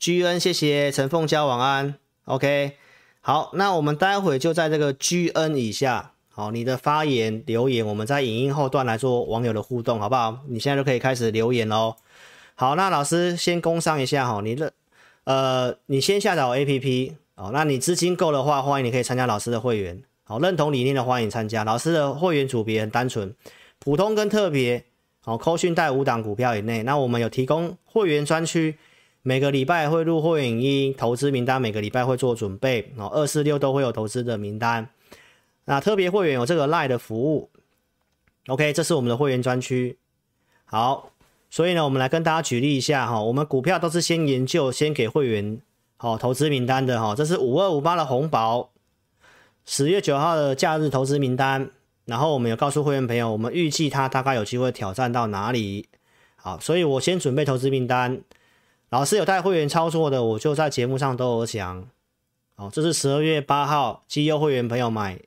[0.05, 1.95] ，G N 谢谢，陈凤娇晚安
[2.27, 2.73] ，OK，
[3.23, 10.41] 好，那我们待会就在这个 G N 以下，好，你的发言留言，我们在影音后段来做网友的互动，好不好？
[10.47, 11.97] 你现在就可以开始留言喽。
[12.55, 14.75] 好，那老师先工商一下哈，你的。
[15.25, 17.49] 呃，你先下载 APP 哦。
[17.51, 20.03] 那你资金够的话，欢迎你可以参加老师的会员。
[20.25, 21.65] 好，认同理念的欢迎参加。
[21.65, 23.35] 老师的会员组别很单纯，
[23.79, 24.85] 普通跟特别。
[25.23, 26.83] 好，扣讯带五档股票以内。
[26.83, 28.77] 那我们有提供会员专区，
[29.27, 32.93] 每个礼拜会录会员影音投资名单，每个礼拜会做准备。
[32.97, 34.89] 哦，二四六都会有投资的名单。
[35.65, 37.49] 那特别会员有这个赖的服务。
[38.49, 39.99] OK，这是我们的会员专区。
[40.65, 41.11] 好。
[41.51, 45.61] 所以呢，我们来跟大家举例一下哈，我们股票都是先研究，先给会员
[45.97, 47.15] 好投资名单的哈。
[47.15, 48.71] 这是五二五八的红宝，
[49.65, 51.71] 十月九号的假日投资名单。
[52.07, 55.87] 然后我们有告诉会员朋友，我们预计它大概有机会挑战到哪里。
[56.35, 58.21] 好，所以我先准备投资名单。
[58.95, 61.85] 老师有带会员操作的，我就在节目上都有讲。
[62.55, 65.19] 哦，这是十二月八号绩优会员朋友买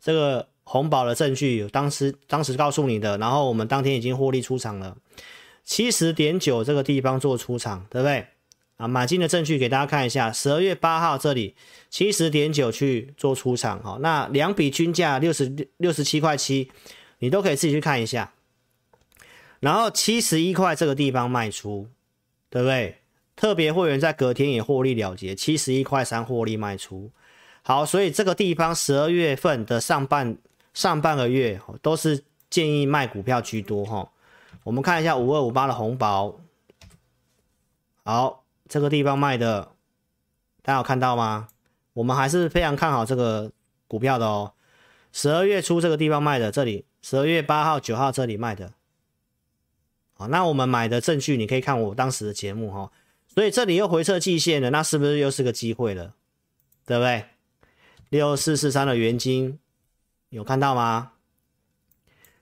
[0.00, 3.18] 这个红宝的证据，当时当时告诉你的。
[3.18, 4.96] 然后我们当天已经获利出场了。
[5.64, 8.26] 七十点九这个地方做出场，对不对？
[8.78, 11.54] 啊，买进的证据给大家看一下，十二月八号这里
[11.90, 16.72] 七十点九去做出场，哈，那两笔均价六十六十七块七，
[17.18, 18.32] 你都可以自己去看一下。
[19.58, 21.86] 然后七十一块这个地方卖出，
[22.48, 22.96] 对不对？
[23.40, 27.10] 特别会员在隔天也获利了结，七十一块三获利卖出。
[27.62, 30.36] 好，所以这个地方十二月份的上半
[30.74, 34.10] 上半个月都是建议卖股票居多，哈。
[34.62, 36.38] 我们看一下五二五八的红宝，
[38.04, 39.72] 好，这个地方卖的，
[40.60, 41.48] 大家有看到吗？
[41.94, 43.50] 我们还是非常看好这个
[43.88, 44.52] 股票的哦。
[45.14, 48.74] 十二月初这个地方卖的，这里十二月八号、九号这里卖的。
[50.12, 52.92] 好，那我们买的证据，你可以看我当时的节目哈。
[53.32, 56.14] 所以这里又回测季线了，那是不是又是个机会了？
[56.84, 57.26] 对不对？
[58.08, 59.60] 六四四三的元晶
[60.30, 61.12] 有看到吗？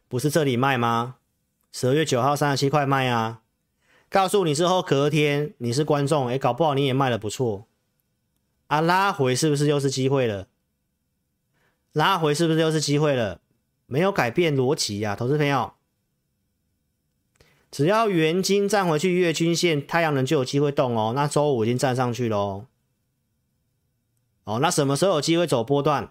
[0.09, 1.17] 不是这里卖吗？
[1.71, 3.43] 十二月九号三十七块卖啊！
[4.09, 7.67] 告诉你之后，隔天你是观众，哎，搞不好你也卖的不错
[8.69, 8.81] 啊！
[8.81, 10.49] 拉回是不是又是机会了？
[11.93, 13.43] 拉回是不是又是机会了？
[13.85, 15.75] 没有改变逻辑呀，投资朋友，
[17.71, 21.13] 只要元金站回去月均线，太阳能就有机会动哦。
[21.15, 22.67] 那周五已经站上去喽。
[24.45, 26.11] 哦，那什么时候有机会走波段？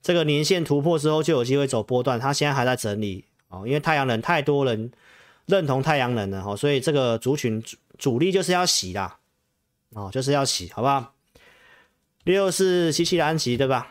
[0.00, 2.20] 这个年线突破之后就有机会走波段。
[2.20, 4.92] 它现在还在整理哦，因为太阳能太多人
[5.46, 9.18] 认同太阳能了哈，所以这个族群主主力就是要洗啦，
[9.90, 11.14] 哦，就是要洗，好不好？
[12.22, 13.88] 六四七七的安吉对吧？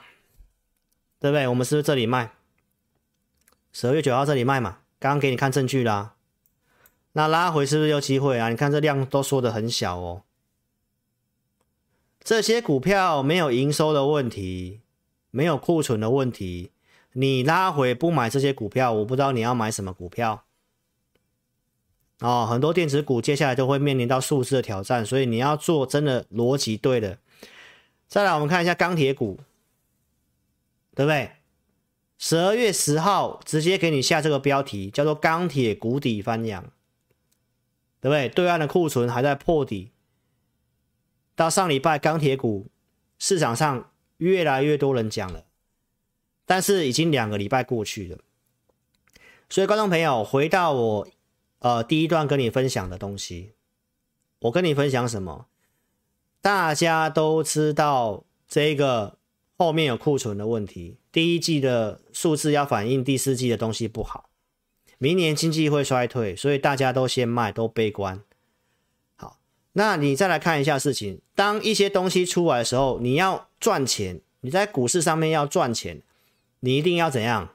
[1.20, 1.46] 对不对？
[1.48, 2.32] 我们是不是这里卖？
[3.74, 4.78] 十二月九号这里卖嘛？
[5.00, 6.14] 刚刚给你看证据啦。
[7.18, 8.50] 那拉回是不是有机会啊？
[8.50, 10.22] 你看这量都缩的很小哦。
[12.24, 14.82] 这些股票没有营收的问题，
[15.32, 16.70] 没有库存的问题，
[17.14, 20.44] 你拉回不买这些股票，我不知道你要买什么股票。
[22.20, 27.18] 哦，很多电子股接下来都会面临到数字的挑战，所以你要做真的逻辑对的。
[28.08, 29.40] 再来，我们看一下钢铁股，
[30.94, 31.32] 对不对？
[32.20, 36.64] 十二月十号直接给你下这个标题，叫做“钢铁谷底翻扬”，
[38.00, 38.30] 对不对？
[38.30, 39.92] 对岸的库存还在破底。
[41.36, 42.68] 到上礼拜，钢铁股
[43.20, 45.46] 市场上越来越多人讲了，
[46.46, 48.18] 但是已经两个礼拜过去了，
[49.48, 51.08] 所以观众朋友，回到我
[51.60, 53.54] 呃第一段跟你分享的东西，
[54.40, 55.48] 我跟你分享什么？
[56.42, 59.18] 大家都知道这个
[59.58, 64.27] 后面有库存的问题，第一季的数字要反映第四季的东西不好，
[64.98, 68.22] 明年经济会衰退，所以大家都先卖，都悲观。
[69.16, 69.40] 好
[69.74, 76.02] 那你再来看一下事情，当一些东西出来的时候，你要赚钱，你在股市上面要赚钱，
[76.62, 77.54] 你一定要怎样？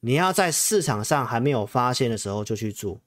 [0.00, 3.00] 你要在市场上还没有发现的时候就去做。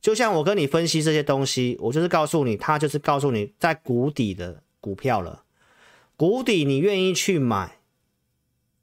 [0.00, 5.42] 就像我跟你分析这些东西，我就是告诉你，它就是告诉你在谷底的股票了。
[6.16, 7.78] 谷底你愿意去买，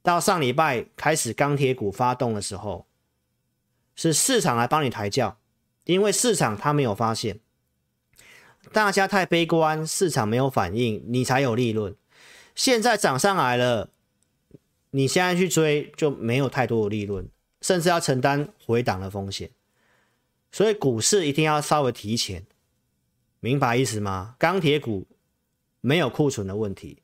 [0.02, 2.86] 到上礼拜开始钢铁股发动的时候，
[3.96, 5.38] 是市场来帮你抬轿，
[5.84, 7.40] 因为市场它没有发现。
[8.72, 11.96] 大家太悲观，市场没有反应，你才有利润。
[12.54, 13.90] 现在涨上来了，
[14.90, 17.28] 你现在去追就没有太多的利润，
[17.60, 19.50] 甚至要承担回档的风险。
[20.52, 22.44] 所以股市一定要稍微提前，
[23.40, 24.34] 明白意思吗？
[24.38, 25.06] 钢铁股
[25.80, 27.02] 没有库存的问题，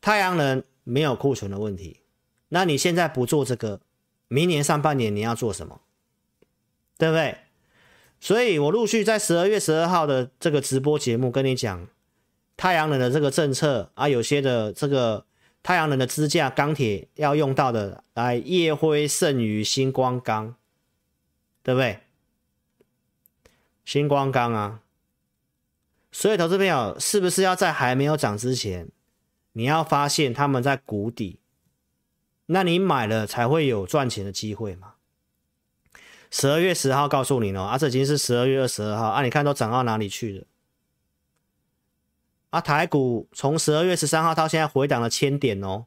[0.00, 2.00] 太阳能没有库存的问题。
[2.50, 3.80] 那你现在不做这个，
[4.28, 5.80] 明年上半年你要做什么？
[7.02, 7.36] 对不对？
[8.20, 11.88] 所以我陆续在十二月十二号的这个直播节目跟你讲，
[12.56, 15.26] 太阳能的这个政策啊，有些的这个
[15.64, 20.54] 太阳能的支架钢铁要用到的，来烨辉、盛宇、新光钢，
[21.64, 21.98] 对不对？
[23.84, 24.80] 星光钢啊，
[26.12, 28.88] 所以投资朋友是不是要在还没有涨之前，
[29.54, 31.40] 你要发现他们在谷底，
[32.46, 34.91] 那你买了才会有赚钱的机会嘛？
[36.32, 40.46] 十二月十号告诉你哦，啊，这已经是十二月二十二号啊，你看都涨到哪里去了？
[42.48, 45.84] 啊，台股从十二月十三号到现在回档了千点哦，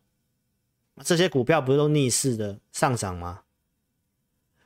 [1.04, 3.42] 这些股票不是都逆势的上涨吗？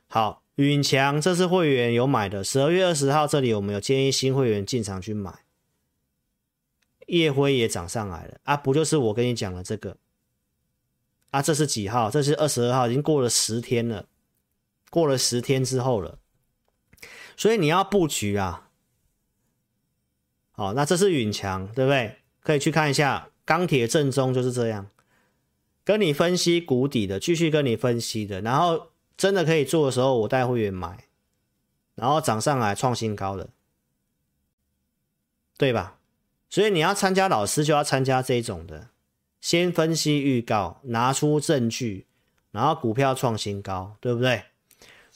[0.08, 5.34] 好，允强这是会员有买的，十二月二十号这里我们有建议新会员进场去买，
[7.08, 9.96] 烨辉也涨上来了啊，不就是我跟你讲的这个？
[11.30, 12.12] 啊，这是几号？
[12.12, 14.06] 这是二十二号，已经过了十天了。
[14.90, 16.20] 过了十天之后了，
[17.38, 18.70] 所以你要布局啊。
[20.52, 22.18] 好，那这是允强，对不对？
[22.42, 24.90] 可以去看一下钢铁正宗就是这样，
[25.84, 31.06] 跟你分析谷底的，继续跟你分析的，然后真的可以做的时候，我带会员买，
[31.96, 33.50] 然后涨上来创新高的，
[35.58, 35.98] 对吧？
[36.50, 38.90] 所以你要参加老师，就要参加这种的，
[39.40, 42.08] 先分析预告，拿出证据，
[42.52, 44.46] 然后股票创新高，对不对？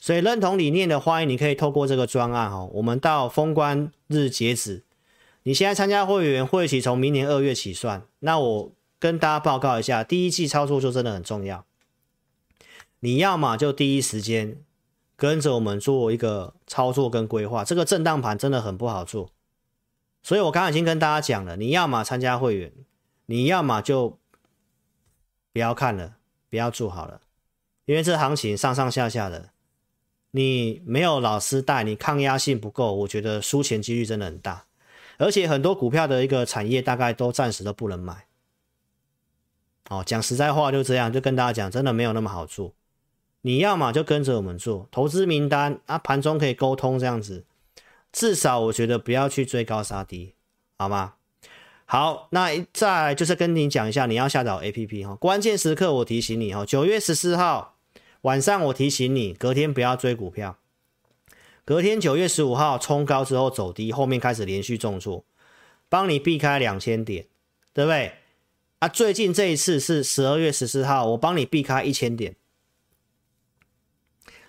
[0.04, 4.84] 所以认同理念的，欢迎你可以透过这个专案哈，我们到封关日截止，
[5.44, 8.02] 你现在参加会员会期从明年二月起算。
[8.18, 11.64] 那我跟大家报告一下，第一季操作就真的很重要。
[13.00, 14.58] 你要么就第一时间
[15.16, 19.30] 跟着我们做一个操作跟规划，这个震荡盘真的很不好做。
[20.22, 22.70] 所以我刚刚已经跟大家讲了，你要么参加会员，
[23.24, 24.18] 你要么就
[25.50, 26.16] 不要看了，
[26.50, 27.22] 不要做好了。
[27.86, 29.53] 因为这行情上上下下的，
[30.36, 34.64] 你没有老师带，你抗压性不够，我觉得输钱几率真的很大。
[35.16, 38.26] 而且很多股票的一个产业大概都暂时都不能买。
[39.88, 42.74] 哦，讲实在话就这样，就跟大家讲，真的没有那么好做。
[43.42, 47.44] 你要嘛就跟着我们做，投资名单啊，盘中可以沟通这样子，
[48.10, 50.34] 至少我觉得不要去追高杀低，
[50.76, 51.14] 好吗？
[51.84, 57.73] 好，那再就是跟你讲一下，你要下载 APP 哈，关键时刻我提醒你哈，九月十四号
[58.24, 60.58] 晚上我提醒你，隔天不要追股票，
[61.62, 65.26] 隔天九月十五号冲高之后走低，后面开始连续重挫，
[65.90, 67.26] 帮你避开两千点，
[67.74, 68.14] 对不对？
[68.78, 72.34] 啊，最近这一次是十二月十四号，我帮你避开一千点，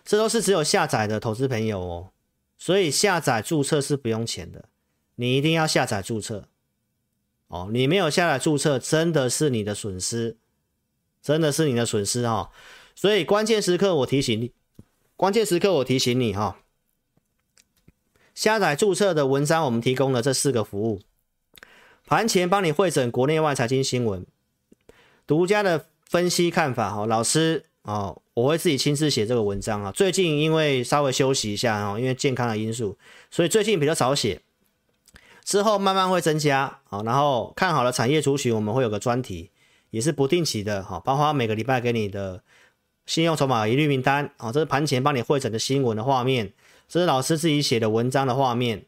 [0.05, 2.11] 这都是只有下载的投资朋友哦，
[2.57, 4.69] 所以下载注册是不用钱的，
[5.15, 6.47] 你一定要下载注册。
[7.47, 10.37] 哦，你没有下载注册，真的是你的损失，
[11.21, 12.49] 真的是你的损失、哦。
[12.95, 14.51] 所以关键时刻我提醒你，
[15.15, 16.55] 关键时刻我提醒你哈、哦。
[18.33, 21.01] 下载注册的文章，我们提供了这四个服务，
[22.05, 24.25] 盘前帮你汇整国内外财经新闻，
[25.27, 27.05] 独家的分析看法哈。
[27.05, 29.91] 老师哦，我会自己亲自写这个文章啊。
[29.91, 32.97] 最近因为稍微休息一下哦，因为健康的因素，
[33.29, 34.41] 所以最近比较少写。
[35.43, 39.51] 之后慢慢会增加，好，然后看好了产业族群，我们会有个专题，
[39.91, 42.43] 也是不定期的，哈，包括每个礼拜给你的
[43.05, 46.53] 信用筹码一律名单，啊，这是盘前帮你汇整的新闻的画面，
[46.87, 48.85] 这是老师自己写的文章的画面，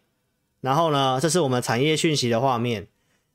[0.62, 2.88] 然后呢，这是我们产业讯息的画面，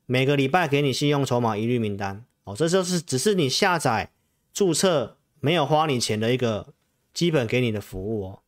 [0.05, 4.11] 每个礼拜给你信用筹码一律名单，哦，这就是只是你下载
[4.53, 6.73] 注册没有花你钱的一个
[7.13, 8.39] 基本给你的服务哦。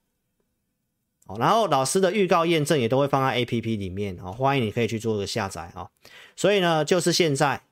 [1.39, 5.89] 然后老师的预告验证也都会放在 APP 里面啊，欢迎你可以去做个下载啊。
[6.35, 7.63] 所以呢，就是现在，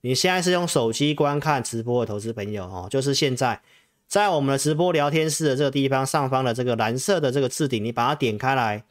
[0.00, 3.62] 你现在是用手机观看直播的投资朋友哦，就是现在，
[4.08, 8.82] 在我们的直播聊天室的这个地方上方的这个蓝色的这个置顶，你把它点开来，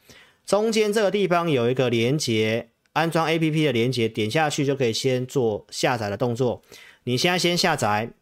[0.46, 6.62] 中间这个地方有一个连接，安装 APP 的连接，点下去就可以先做下载的动作。
[7.02, 8.12] 你现在先下载，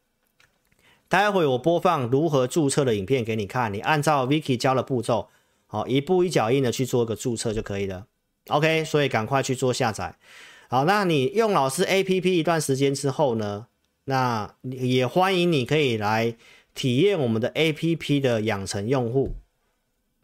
[1.07, 5.29] 待会我播放如何注册的影片给你看，你按照 Vicky 教的步骤。
[5.67, 8.07] 好，一步一脚印的去做一个注册就可以了。
[8.49, 10.15] OK，所以赶快去做下载。
[10.69, 13.67] 好，那你用老师 APP 一段时间之后呢，
[14.05, 16.37] 那也欢迎你可以来
[16.77, 19.35] 体验我们的 APP 的养成用户。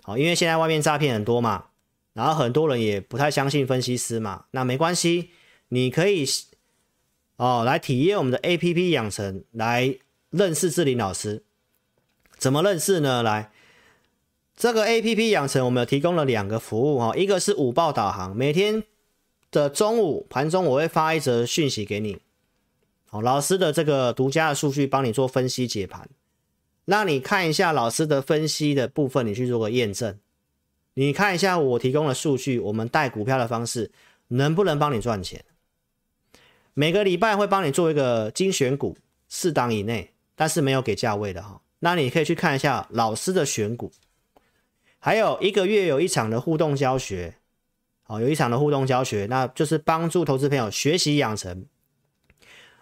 [0.05, 1.65] 好，因为现在外面诈骗很多嘛，
[2.13, 5.31] 然后很多人也不太相信分析师嘛，那没关系，
[5.69, 6.25] 你可以
[7.37, 9.97] 哦来体验我们的 APP 养成，来
[10.31, 11.43] 认识志林老师。
[12.37, 13.23] 怎么认识呢？
[13.23, 13.51] 来。
[14.55, 18.85] 这个 APP 养成，我们有提供了两个服务哈，一个是午报导航，每天
[19.51, 22.19] 的中午盘中我会发一则讯息给你，
[23.09, 26.09] 好，老师的这个独家的数据帮你做分析解盘，
[26.85, 30.19] 让你看一下老师的分析的部分，你去做个验证，
[30.95, 33.91] 你看一下我提供的数据，我们带股票的方式
[34.29, 35.45] 能不能帮你赚钱？
[36.75, 38.97] 每个礼拜会帮你做一个精选股
[39.29, 43.93] 四档以内，但是没有给价位的哈，那你可以去看一下老师的选股。
[44.99, 47.37] 还有一个月有一场的互动教学，
[48.05, 51.67] 好，有一场的互动教学，那就是帮助投资朋友学习养成。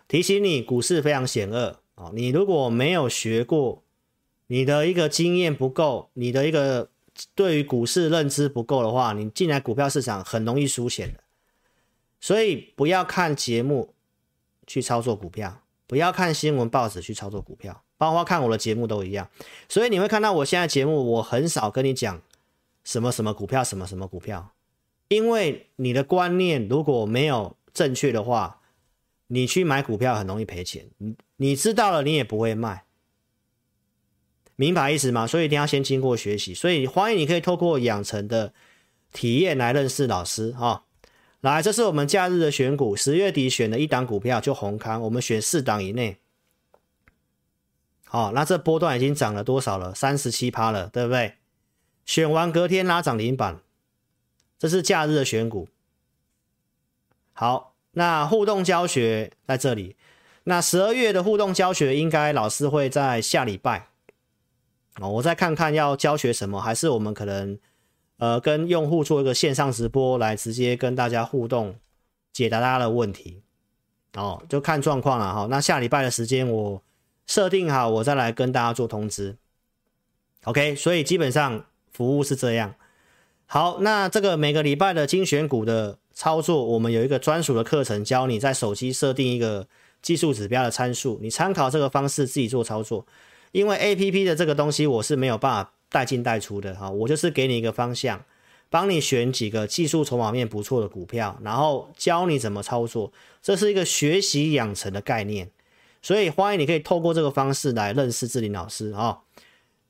[0.07, 2.11] 提醒你，股市非常险恶啊！
[2.14, 3.84] 你如果没有学过，
[4.51, 6.90] 你的一个经验不够，你的一个
[7.36, 11.20] 对于股市认知不够的话，你进来股票市场很容易输钱的。
[12.20, 13.94] 所以不要看节目
[14.66, 17.84] 去操作股票，不要看新闻报纸去操作股票。
[17.96, 19.30] 包括看我的节目都一样，
[19.68, 22.20] 所以你会看到我现在节目，我很少跟你讲
[22.82, 24.53] 什么什么股票，什么什么股票，
[25.09, 28.62] 因为你的观念如果没有正确的话，
[29.26, 30.88] 你去买股票很容易赔钱。
[30.96, 32.84] 你你知道了，你也不会卖，
[34.61, 35.26] 明白意思吗？
[35.26, 36.52] 所以一定要先经过学习。
[36.52, 38.52] 所以欢迎你可以透过养成的
[39.11, 40.84] 体验来认识老师哈。
[41.40, 46.18] 来，这是我们假日的选股，十月底选的一档股票就红康，我们选四档以内。
[48.04, 49.94] 好，那这波段已经涨了多少了？
[49.94, 51.36] 三十七趴了，对不对？
[52.04, 53.61] 选完隔天拉涨停板，
[54.58, 55.68] 这是假日的选股。
[57.32, 59.96] 好，那互动教学在这里。
[60.44, 63.89] 那十二月的互动教学应该老师会在下礼拜。
[64.99, 67.59] 哦，我再看看要教学什么，还是我们可能
[68.18, 71.76] 呃跟用户做一个线上直播，来直接跟大家互动，
[72.32, 73.43] 解答大家的问题。
[74.14, 75.47] 哦，就看状况了哈。
[75.51, 76.82] 那下礼拜的时间我。
[77.26, 79.36] 设定好，我再来跟大家做通知。
[80.47, 82.74] OK，所以基本上服务是这样。
[83.47, 89.68] 好，那这个每个礼拜的精选股的操作，我们有一个专属的课程，教你在手机设定一个
[90.03, 93.07] 技术指标的参数，你参考这个方式自己做操作。
[93.53, 98.24] 因为 APP 的这个东西我是没有办法带进带出的哈，我就是给你一个方向，
[98.68, 105.51] 帮你选几个技术筹码面不错的股票，然后教你怎么操作，这是一个学习养成的概念，
[106.01, 109.18] 所以欢迎你可以透过这个方式来认识志林老师啊。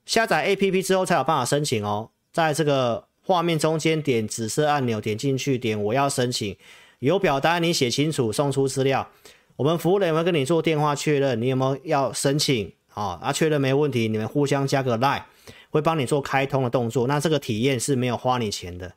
[0.07, 6.57] 下载 APP 之后才有办法申请哦，在这个画面中间点紫色按钮，点进去点我要申请，
[7.01, 9.09] 有表单你写清楚，送出资料。
[9.57, 13.19] 我们服务人员会跟你做电话确认，你有没有要申请啊？
[13.23, 15.23] 啊，确认没问题，你们互相加个 line，
[15.71, 17.07] 会帮你做开通的动作。
[17.07, 18.95] 那这个体验是没有花你钱的。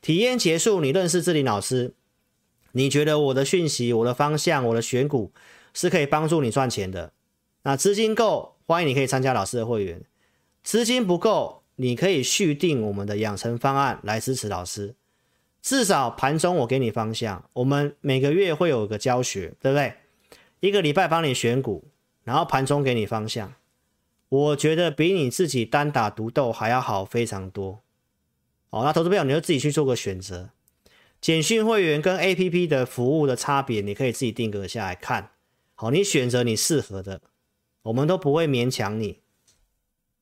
[0.00, 1.94] 体验结束，你认识志霖老师，
[2.72, 5.32] 你觉得我的讯息、我的方向、我的选股
[5.74, 7.12] 是可以帮助你赚钱的。
[7.62, 9.98] 那资金够，欢迎你可以参加老师的会员；
[10.62, 14.94] 资金不够，你可以续订我们的养成方案来支持老师。
[15.60, 19.94] 至少盘中我给你方向，我们每个月会有个教学，对不对？
[20.60, 21.87] 一个礼拜帮你选股，
[22.28, 23.54] 然后盘中给你方向，
[24.28, 27.80] 我觉得比你自己单打独斗还要好非常多。
[28.68, 30.50] 哦，那投资朋友你就自己去做个选择。
[31.22, 35.30] 简讯会员跟 APP 的服务的差别，你可以自己定格下来看。
[35.74, 37.22] 好，你选择你适合的，
[37.84, 39.20] 我们都不会勉强你，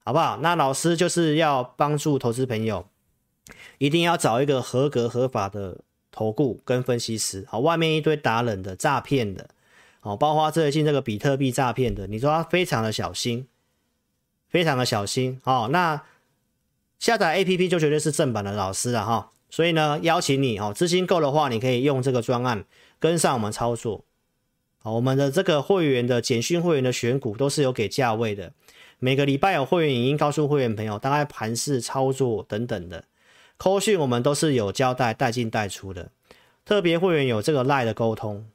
[0.04, 0.36] 好不好？
[0.36, 2.86] 那老师就是要帮助投资朋友。
[3.78, 5.80] 一定要找一个合格合法的
[6.12, 9.50] 投顾跟分析师，好，外面一堆打冷的诈骗的，
[10.06, 13.48] 哦，包括最近这个比特币诈骗的，你说要非常的小心，
[14.48, 16.00] 非常的小心，哦，那
[17.00, 22.64] 下载 APP 就绝对是正版的老师了哈，所以呢，邀请你哦，资金够的话，你可以用这个专案
[23.00, 24.04] 跟上我们操作，
[24.78, 28.52] 好，我们的这个会员的简讯会员的选股都是有给价位的，
[29.00, 33.02] 每个礼拜有会员语音告诉会员朋友大概盘势操作等等的。
[33.56, 36.12] 扣讯我们都是有交代带进带出的，
[36.64, 38.46] 特别会员有这个赖的沟通，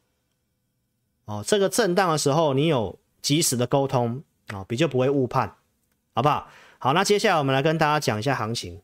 [1.32, 4.22] 哦，这个震荡的时候你有及时的沟通
[4.52, 5.56] 哦，比较不会误判，
[6.14, 6.50] 好不好？
[6.78, 8.82] 好，那接下来我们来跟大家讲一下行情。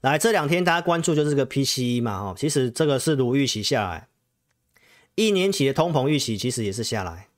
[0.00, 4.08] 来，这两天大家关注就是这个 PCE 嘛，哦，其实这个是如预期下来，
[5.14, 7.28] 一年期的通膨预期其实也是下来。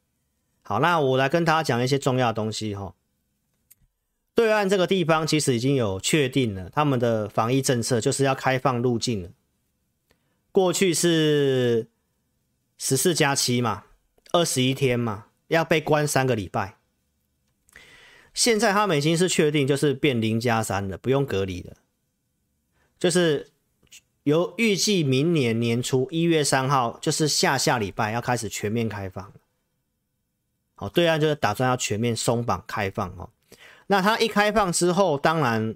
[0.62, 2.84] 好，那我来跟大家讲一些重要的东西哈。
[2.84, 2.94] 哦
[4.32, 9.28] 对岸这个地方其实已经有确定了，他们的防疫政策就是要开放入境了。
[10.52, 11.88] 过去是
[12.78, 13.84] 十四加七嘛，
[14.32, 16.76] 二十一天嘛，要被关三个礼拜。
[18.32, 21.76] 现在他们已经是确定，就是变零加三了，不用隔离了。
[22.98, 23.50] 就是
[24.22, 29.32] 由预计明年年初一月三号，就是下下礼拜要开始全面开放。
[30.76, 33.30] 哦，对岸就是打算要全面松绑开放哦。
[33.88, 35.74] 那它一开放之后，当然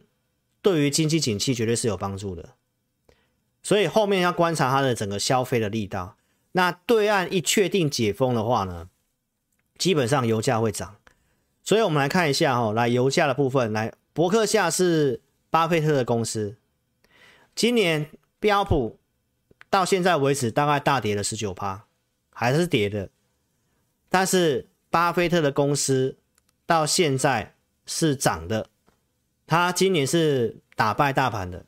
[0.63, 2.55] 对于经济景气绝对是有帮助的，
[3.65, 6.17] 所以后面要观察它的整个消费的力道。
[6.53, 8.89] 那对岸一确定解封的话呢，
[9.77, 10.95] 基本上油价会涨。
[11.65, 16.57] 所以我们来看一下哈，来油价的部分，来伯克夏是巴菲特的公司，
[17.57, 18.09] 今年
[18.39, 19.01] 标普
[19.69, 21.87] 到现在为止大概大跌了十九趴，
[22.31, 23.09] 还是跌的，
[24.09, 26.17] 但是巴菲特的公司
[26.65, 27.51] 到现在。
[27.87, 28.71] 是涨的，
[29.47, 31.67] 他今年是打败大盘的。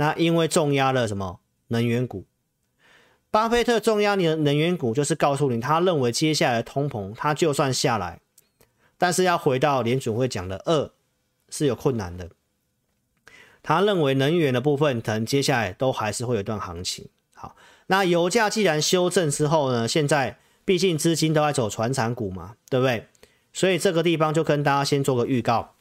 [0.00, 2.24] 那因为重压了什么能源股？
[3.30, 8.18] 巴菲特重压你的能源股，就是告诉你，他认为接下来的通膨，它就算下来，
[8.96, 10.90] 但是要回到联准会讲的二
[11.50, 12.30] 是有困难的。
[13.62, 17.06] 他认为能源的部分，可能接下来都还是会有一段行情。
[17.34, 17.54] 好，
[17.88, 23.06] 那油价既然修正之后呢，现在毕竟资金都在走传产股嘛，对不对？
[23.52, 25.74] 所以这个地方就跟大家先做个预告，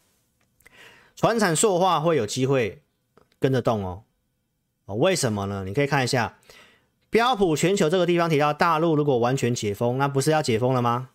[1.16, 2.82] 传产塑化会有机会
[3.40, 4.04] 跟着动哦。
[4.90, 5.64] 哦，为什么呢？
[5.66, 6.40] 你可以看一下
[7.10, 11.12] 标普全球这个地方提到，大陆如果完全解封，那不是要解封了吗？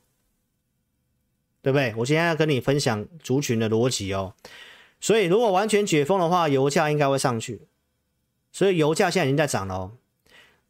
[1.60, 1.92] 对不对？
[1.98, 4.34] 我今天要跟你分享族群的逻辑哦。
[5.00, 7.62] 所以如果完全解封的话，油价应该会上去。
[8.52, 9.92] 所以油价现在已经在涨了哦。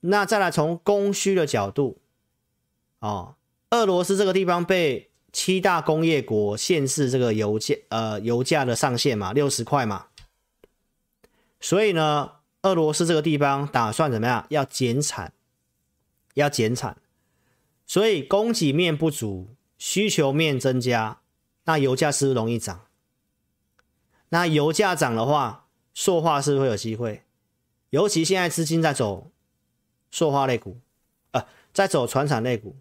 [0.00, 1.98] 那再来从供需的角度，
[3.00, 3.34] 哦，
[3.70, 5.10] 俄罗斯这个地方被。
[5.36, 10.06] 七大工业国限制这个油价，呃，油价的上限嘛，六十块嘛。
[11.60, 12.33] 所以呢，
[12.64, 14.46] 俄罗斯这个地方打算怎么样？
[14.48, 15.34] 要减产，
[16.32, 16.96] 要减产。
[17.86, 21.20] 所以供给面不足，需求面增加，
[21.64, 22.86] 那油价是不是容易涨？
[24.30, 27.22] 那油价涨的话，塑化是不是会有机会？
[27.90, 29.30] 尤其现在资金在走
[30.10, 30.78] 塑化类股，
[31.32, 32.76] 呃，在走传产类股。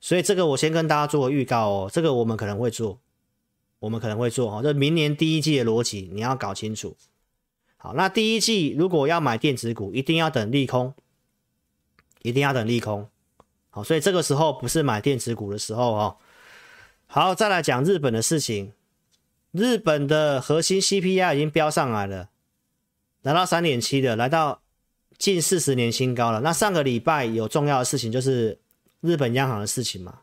[0.00, 2.98] 所以这个我先跟大家做个预告哦，这个我们可能会做，
[3.78, 4.60] 我们可能会做哦。
[4.64, 6.96] 这明年第一季的逻辑你要搞清楚。
[7.82, 10.94] 好，那第一季如果要买电子股，一定要等利空，
[12.22, 13.08] 一定要等利空。
[13.70, 16.16] 好，所以这个时候不是买电子股的时候哦。
[17.08, 18.72] 好，再来讲日本的事情。
[19.50, 22.30] 日本的核心 CPI 已经飙上来了，
[23.22, 24.62] 来到三点七的，来到
[25.18, 26.40] 近四十年新高了。
[26.40, 28.60] 那上个礼拜有重要的事情就是
[29.00, 30.20] 日本央行的事情嘛，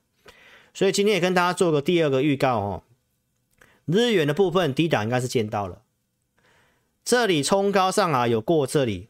[0.74, 2.84] 所以今天也跟大家做个第二个预告哦。
[3.86, 5.82] 日元的部分低档应该是见到了，
[7.10, 9.07] 这里冲高上来有过这里，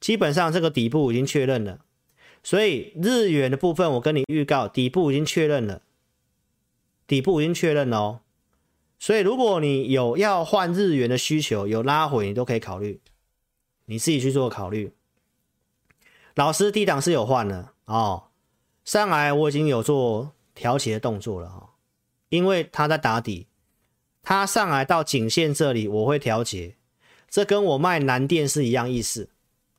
[0.00, 1.78] 基本上这个底部已经确认了。
[2.42, 5.82] 所以日元的部分我跟你预告，底部已经确认了，
[7.06, 8.20] 底部已经确认了哦。
[8.98, 13.00] 所以，如果你有要换日元的需求，有拉回，你都可以考虑，
[13.84, 14.92] 你自己去做考虑。
[16.34, 18.24] 老师低档是有换的哦，
[18.84, 21.74] 上来我已经有做调节的动作了哈，
[22.28, 23.46] 因为它在打底，
[24.20, 26.74] 它上来到颈线这里，我会调节，
[27.28, 29.28] 这跟我卖南电是一样意思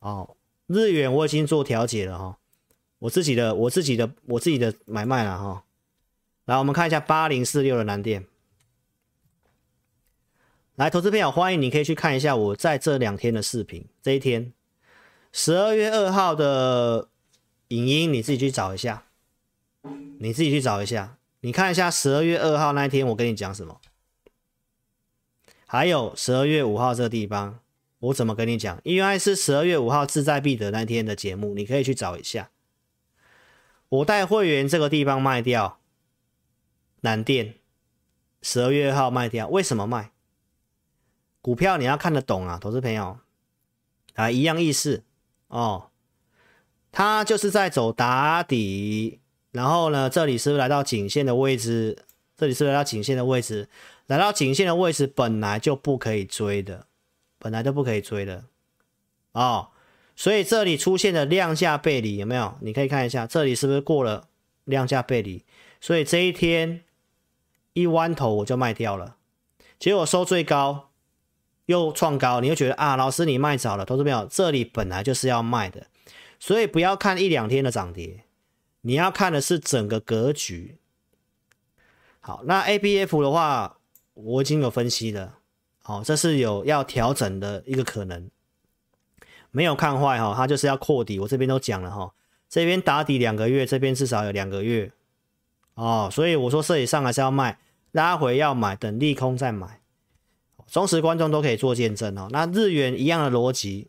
[0.00, 0.36] 哦。
[0.66, 2.38] 日元我已经做调节了哈，
[2.98, 5.64] 我自己的我自己的我自己的买卖了哈。
[6.44, 8.26] 来，我们看一下八零四六的南电。
[10.76, 13.84] 来，投资朋友，欢迎你可以去看一下我在这两天的视频。
[14.00, 14.52] 这一天，
[15.32, 17.08] 十二月二号的
[17.68, 19.04] 影音，你自己去找一下，
[20.20, 23.80] 你自己去找一下，你看一下十二月二号那一天我跟你讲什么，
[25.70, 27.60] 还有十二月五号这个地方
[27.98, 32.48] 我怎么跟你讲，因为是十二月五号志在必得那天的节目，你可以去找一下。
[33.90, 35.78] 我带会员这个地方卖掉
[37.02, 37.56] 南电，
[38.40, 40.12] 十二月二号卖掉，为什么卖？
[41.42, 43.18] 股票你要看得懂啊，投资朋友
[44.14, 45.02] 啊，一样意思
[45.48, 45.90] 哦。
[46.90, 52.06] 它就是在走打底，然后呢，这里是不是来到颈线的位置？
[52.38, 53.68] 这里是不是来到颈线的位置？
[54.08, 56.86] 来到颈线的位置本来就不可以追的，
[57.38, 58.46] 本来就不可以追的
[59.32, 59.68] 哦。
[60.16, 62.58] 所以这里出现的量价背离有没有？
[62.60, 64.28] 你可以看一下，这里是不是过了
[64.64, 65.44] 量价背离？
[65.80, 66.82] 所以这一天
[67.74, 69.16] 一弯头我就卖掉了，
[69.78, 70.86] 结果收最高。
[71.66, 75.86] 又创高，你又觉得啊，老师你卖早了，投资朋友，这里本来就是要卖的，
[76.40, 78.24] 所以不要看一两天的涨跌，
[78.80, 80.78] 你要看的是整个格局。
[82.20, 83.77] 好，那 ABF 的话，
[84.20, 85.38] 我已经有分析了，
[85.80, 88.28] 好，这是有要调整的一个可能，
[89.52, 92.12] 没有看坏哈，它就是要扩底，我这边都讲了哈，
[92.48, 94.90] 这边打底两个月，这边至少有两个月，
[95.74, 97.60] 哦，所以我说这里上还是要卖，
[97.92, 99.80] 拉回要买，等利空再买。
[100.66, 102.28] 忠实观众都可以做见证哦。
[102.30, 103.88] 那日元一样的逻辑，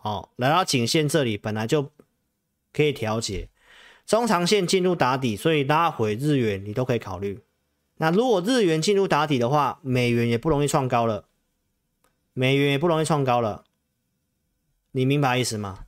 [0.00, 1.90] 哦，来到颈线这里本来就
[2.72, 3.48] 可以调节，
[4.06, 7.40] 中长线进入打底，所以拉回日元你都可以考虑。
[8.02, 11.26] 那如果日元进入打底的话，美元也不容易创高了，
[12.32, 13.62] 美元也不容易创高了，
[14.90, 15.86] 你明白意思吗？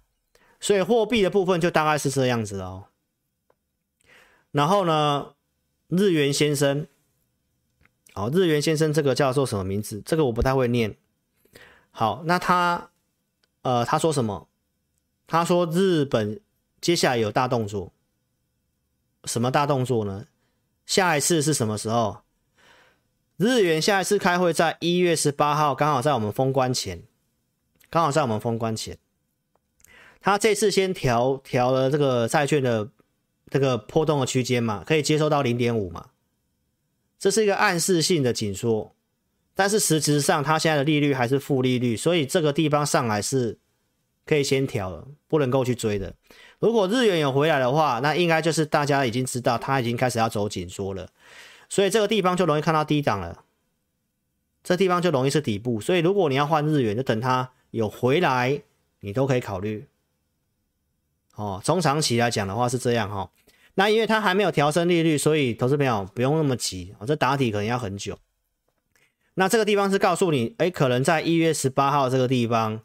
[0.61, 2.85] 所以货币的部分就大概是这样子哦。
[4.53, 5.35] 然后呢，
[5.89, 6.87] 日元先生。
[8.13, 10.01] 好，日元先生这个叫做什么名字？
[10.07, 10.97] 这个我不太会念。
[11.91, 12.91] 好，那他，
[13.63, 14.47] 呃，他说什么？
[15.27, 16.41] 他说日本
[16.81, 17.93] 接下来有大动作，
[19.25, 20.29] 什么大动作呢？
[20.87, 22.19] 下一次是什么时候？
[23.37, 27.03] 日元下一次开会在一月十八号，刚好在我们封关前，
[27.91, 28.97] 刚好在我们封关前。
[30.21, 32.89] 他这次先调调了这个债券的
[33.51, 36.11] 这个波动的区间嘛，可以接受到零点五嘛。
[37.19, 38.95] 这是一个暗示性的紧缩，
[39.55, 43.59] 但是实质上它现在的利率还是负利率，所以这个地方上来是
[44.25, 46.15] 可以先调了，不能够去追的。
[46.65, 51.07] 如果日元有回来的话，那应该就是大家已经知道它已经开始要走紧缩了，
[51.69, 53.45] 所以这个地方就容易看到低档了，
[54.63, 55.79] 这地方就容易是底部。
[55.79, 58.63] 所以如果你要换日元，就等它有回来，
[59.01, 59.87] 你都可以考虑。
[61.35, 63.31] 哦，中长期来讲的话是这样哈、哦。
[63.75, 68.17] 那因为它还没有调升利率，所以投资朋友不用那么急啊，这打底可能要很久。
[69.35, 72.81] 那这个地方是告诉你，哎，可能在一月十八号这个地方，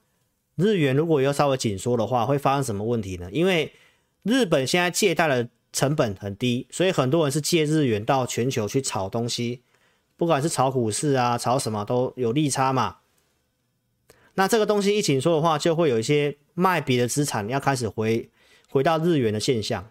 [0.60, 3.30] 日元如果要稍微紧缩的话，会发生什么问题呢？
[3.32, 3.72] 因为
[4.24, 9.62] 日本现在借贷的成本很低，所以很多人是借日元到全球去炒东西，
[10.18, 12.98] 不管是炒股市啊，炒什么都有利差嘛。
[14.36, 18.30] 那这个东西一紧缩的话，就会有一些卖别的资产要开始回
[18.70, 19.90] 回到日元的现象。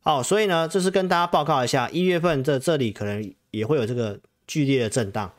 [0.00, 5.32] 好，所以呢，就是跟大家报告一下，一月份这这里可能也会有这个剧烈的震荡，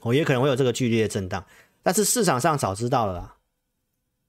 [0.00, 1.44] 哦，也可能会有这个剧烈的震荡，
[1.82, 3.36] 但是市场上早知道了啦，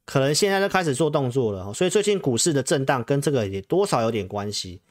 [0.05, 4.81] 可能现在就开始做动作了，所以最近股市的震荡跟这个也多少有点关系。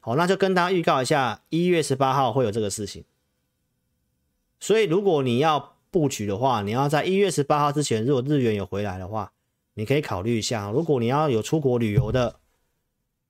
[0.00, 3.04] 好，那就跟大家预告一下，一月十八号会有这个事情。
[4.60, 9.32] 所以如果你要布局的话，你要在一月十八号之前，如果日元有回来的话，
[9.74, 10.70] 你可以考虑一下。
[10.70, 12.36] 如果你要有出国旅游的。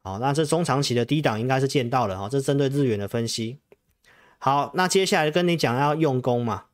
[0.04, 3.60] 好，那这中长期的低档应该是见到了哈，这是针对日元的分析。
[4.38, 6.64] 好，那接下来跟你讲要用功嘛，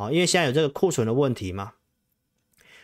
[0.00, 1.74] 好，因为现在有这个库存的问题嘛。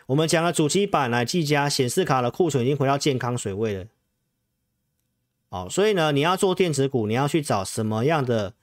[0.05, 3.87] 我们讲了主机板来技嘉显示卡的库存已经回到健康水位了。
[5.49, 8.53] 好，所以呢，你要做电子股，你要去找什么样的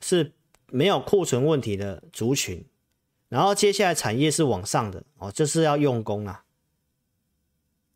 [0.00, 0.32] 是
[0.66, 2.64] 没有库存问题的族群，
[3.28, 6.42] 然后接下来产业是往上的哦，这是要用功啊。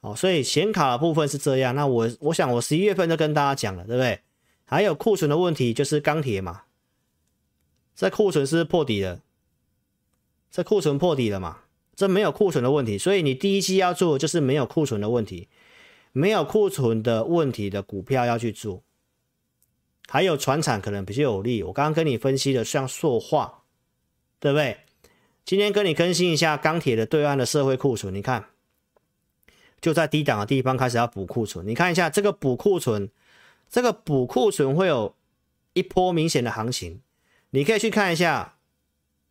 [0.02, 1.74] 哦，所以显卡的部分是这样。
[1.74, 4.20] 那我我想我十一月份就跟大家讲了，对不对？
[4.66, 6.62] 还有库存的问题就是钢铁嘛，
[7.96, 9.20] 这库存是是破底了？
[10.50, 11.58] 这库存破底了嘛？
[11.94, 15.48] 这没有库存的问题，所以你第一期要做就是没有库存的问题，
[16.12, 18.82] 没有库存的问题的股票要去做。
[20.06, 23.62] 还有船产可能比较有利，我刚刚跟你分析的像塑化，
[24.40, 24.78] 对不对？
[25.44, 28.46] 今天跟你更新一下钢铁的对岸的社会库存，你看。
[29.80, 33.10] 就在低档的地方开始要补库存，你看一下这个补库存，
[33.70, 35.14] 这个补库存会有
[35.72, 37.00] 一波明显的行情，
[37.50, 38.57] 你可以去看一下，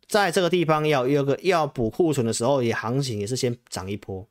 [0.08, 4.26] 在这个地方要有个要补库存的时候，也行情也是先涨一波。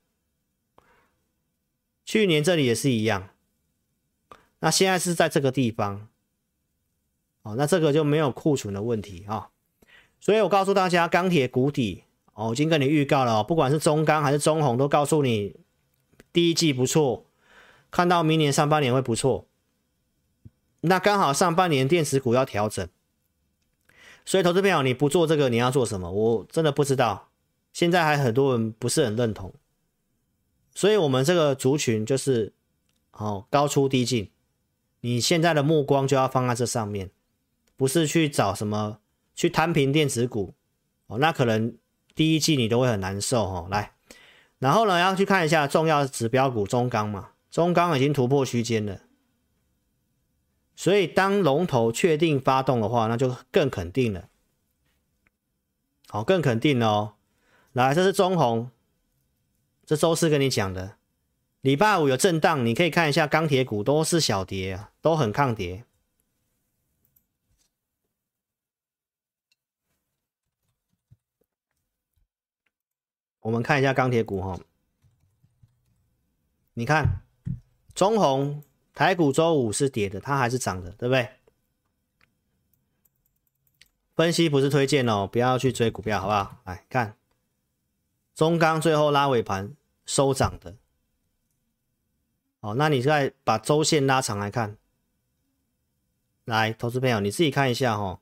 [2.04, 3.30] 去年这里也是一样，
[4.60, 6.08] 那现在是在这个地方，
[7.44, 9.48] 哦，那这个就没有库存的问题啊、哦，
[10.20, 12.04] 所以我告诉大家，钢铁谷底
[12.34, 15.56] 哦，已经跟你预告了，不管是中钢还是中红，都告诉你。
[16.34, 17.26] 第一季不错，
[17.90, 19.48] 看到明年上半年会不错，
[20.82, 22.88] 那刚好上半年电池股要调整，
[24.28, 26.12] 所以投资朋友你不做这个，你要做什么？
[26.12, 27.30] 我真的不知道。
[27.72, 29.54] 现在还很多人不是很认同，
[30.76, 32.52] 所以我们这个族群就是
[33.12, 34.30] 哦高出低进，
[35.00, 37.10] 你现在的目光就要放在这上面，
[37.78, 39.00] 不是去找什么
[39.34, 40.54] 去摊平电子股
[41.06, 41.78] 哦，那可能
[42.14, 43.68] 第一季你都会很难受哦。
[43.72, 43.94] 来。
[44.60, 49.00] 然后呢，要去看一下重要指标股中钢嘛，中钢已经突破区间了，
[50.78, 54.30] 所以当龙头确定发动的话，那就更肯定了。
[56.08, 57.16] 好，更肯定了哦。
[57.74, 58.70] 来，这是中红，
[59.84, 60.98] 这周四跟你讲的，
[61.62, 65.84] 礼拜五有震荡，你可以看一下钢铁股都是小跌啊，都很抗跌。
[73.40, 74.60] 我们看一下钢铁股哈，
[76.76, 77.24] 你看
[77.96, 78.62] 中红
[78.98, 81.30] 台股周五是跌的，它还是涨的，对不对？
[84.16, 86.58] 分析不是推荐哦，不要去追股票，好不好？
[86.66, 87.16] 来看
[88.34, 89.76] 中钢最后拉尾盘
[90.08, 90.76] 收涨的，
[92.62, 94.78] 哦，那你再把周线拉长来看，
[96.45, 98.20] 来，投资朋友你自己看一下哈，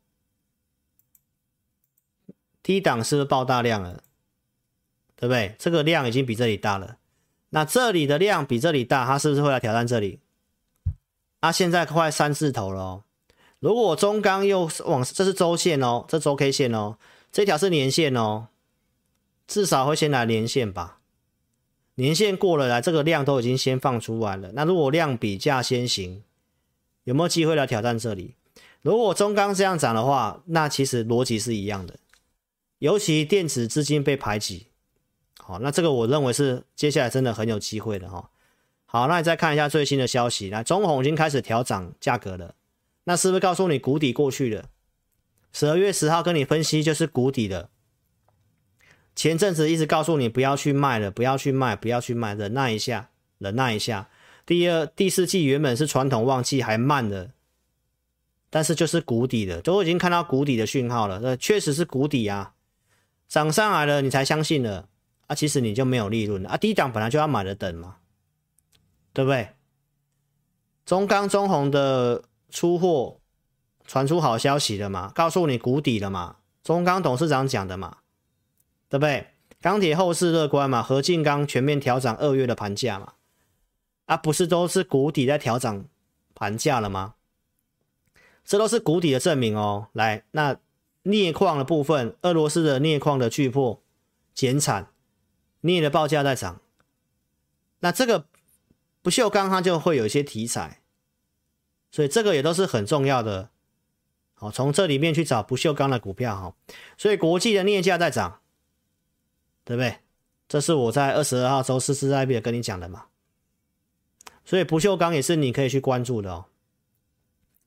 [2.61, 4.03] 低档是不是爆大量了？
[5.15, 5.55] 对不对？
[5.57, 6.97] 这个量已经比这里大了，
[7.51, 10.19] 那这里的量比这里大，它是不是会来挑战这里？
[11.45, 13.03] 啊，现在快三字头了。
[13.59, 16.97] 如果中钢又往，这是周线哦，这周 K 线哦，
[17.31, 18.47] 这条是年线哦，
[19.45, 21.01] 至少会先来年线吧。
[21.95, 24.53] 年线过了来，这个量都已经先放出来了。
[24.53, 26.23] 那如果量比价先行，
[27.03, 28.33] 有没有机会来挑战这里？
[28.81, 31.99] 如果中钢这样涨的话，那其实逻辑是一样的，
[32.79, 34.65] 尤其电子资金被排挤。
[35.37, 38.31] 好，那这个我认为是接下来真的很有机会的哈。
[38.95, 42.55] 好，那你再看一下最新的消息，来，中红已经开始调涨价格了，
[43.03, 44.69] 那是不是告诉你谷底过去了？
[45.51, 47.69] 十二月十号跟你分析就是谷底了。
[49.13, 54.07] 前阵子一直告诉你不要去卖了，不要去卖，不要去卖，忍耐一下，忍耐一下。
[54.45, 57.31] 第二、第四季原本是传统旺季，还慢的，
[58.49, 62.53] 但是就是谷底了，都已经看到谷底的讯号了，那确实是谷底啊，
[63.27, 64.87] 涨上来了你才相信了。
[65.27, 66.55] 啊，其实你就没有利润了啊！
[66.55, 67.97] 低档本来就要买的等嘛，
[69.15, 69.51] 对不对？
[70.85, 73.21] 中钢、中红的出货
[73.85, 75.11] 传出好消息了嘛？
[75.15, 76.35] 告诉你谷底了嘛？
[76.61, 77.99] 中钢董事长讲的嘛，
[78.89, 79.27] 对不对？
[79.61, 80.83] 钢铁后市乐观嘛？
[80.83, 83.13] 合进钢全面调涨二月的盘价嘛？
[84.05, 85.85] 啊，不是都是谷底在调涨
[86.35, 87.15] 盘价了吗？
[88.43, 89.87] 这都是谷底的证明哦。
[89.93, 90.57] 来，那
[91.03, 93.81] 镍矿的部分，俄罗斯的镍矿的巨破
[94.33, 94.89] 减产。
[95.61, 96.61] 镍的报价在涨，
[97.79, 98.27] 那这个
[99.05, 100.81] 不锈钢它就会有一些题材，
[101.91, 103.51] 所以这个也都是很重要的。
[104.33, 106.55] 好，从这里面去找不锈钢的股票哈，
[106.97, 108.39] 所以国际的镍价在涨，
[109.63, 109.99] 对不对？
[110.49, 113.05] 这是我在二十二号周四是在必跟你讲的嘛。
[114.43, 116.45] 所以不锈钢也是你可以去关注的哦。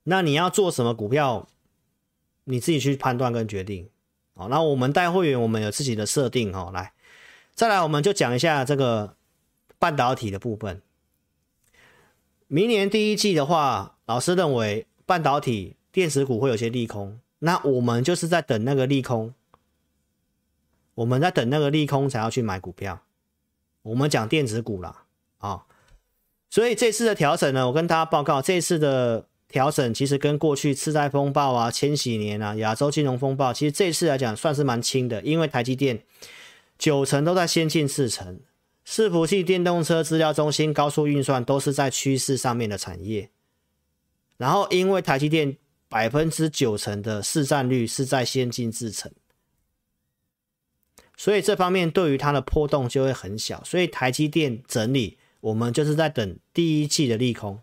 [0.02, 1.46] 那你要做什么股票，
[2.42, 3.88] 你自己去判断跟决定。
[4.34, 6.92] 好，那我们带会员，我们有自己的设定哦，来。
[7.54, 9.14] 再来，我们就讲一下这个
[9.78, 10.82] 半导体的部分。
[12.50, 19.34] 明年第一季的话，老师认为半导体电子股会有些利空，那我们就是在等那个利空，
[20.94, 23.02] 我们在等那个利空才要去买股票。
[23.82, 25.04] 我们讲电子股啦，
[25.36, 25.66] 啊、
[26.48, 36.02] 所以这次的调整呢，我跟大家报告，这次的调整其实跟过去次贷风暴啊、千禧年啊、亚洲金融风暴，其实这次来讲算是蛮轻的，因为台积电
[36.78, 38.40] 九成都在先进制程。
[38.88, 43.28] 伺服器、电动车、资料中心、高速运算都是在趋势上面的产业。
[44.38, 45.58] 然后，因为台积电
[45.90, 49.12] 百分之九成的市占率是在先进制程，
[51.18, 53.62] 所以这方面对于它的波动就会很小。
[53.62, 57.60] 所以台积电整理，我们就是在等第一季的利空。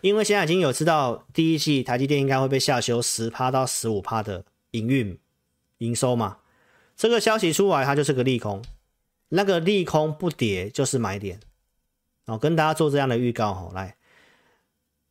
[0.00, 5.18] 因为现在已经有知道第一季台积电应该会被下修十趴到十五趴的营运
[5.78, 6.38] 营收嘛，
[6.96, 8.62] 这个消息出来，它就是个利空。
[9.30, 11.40] 那个利空不跌就是买点，
[12.26, 13.72] 哦，跟大家做这样的预告哦。
[13.74, 13.96] 来，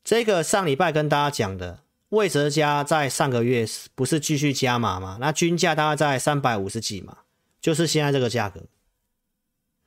[0.03, 5.17] 这个上礼拜跟大家讲的，魏哲家在上个月不是继续加码吗？
[5.19, 7.19] 那均价大概在三百五十几嘛，
[7.61, 8.63] 就是现在这个价格。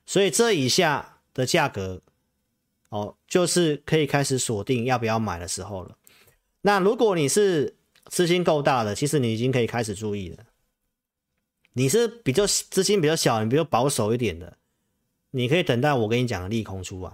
[0.05, 2.01] 所以这以下的价格，
[2.89, 5.97] 哦，就是可以开始锁定要不要买的时候了。
[6.61, 7.75] 那如果你是
[8.05, 10.43] 资金够大的，其实你已经可以开始注意了。
[11.73, 14.57] 你是比较资金比较小，你比较保守一点的，
[15.31, 17.11] 你可以等待我跟你讲的利空出来。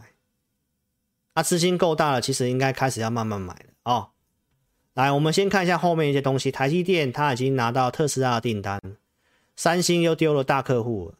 [1.34, 4.10] 啊，资金够大了，其实应该开始要慢慢买了哦。
[4.96, 6.52] 来，我们先看一下后面一些东西。
[6.52, 8.82] 台积电它已经拿到特斯拉的订单，
[9.56, 11.16] 三星又丢了大客户了，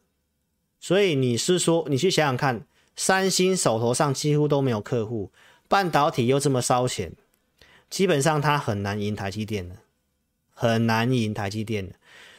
[0.80, 2.66] 所以你是说，你去想想看，
[2.96, 5.30] 三星手头上几乎都没有客户，
[5.68, 7.12] 半导体又这么烧钱，
[7.88, 9.76] 基本上它很难赢台积电的，
[10.52, 11.94] 很难赢台积电的。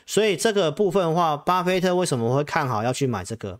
[0.09, 3.59] 所以这个部分的话，巴菲特为什么会看好要去买这个？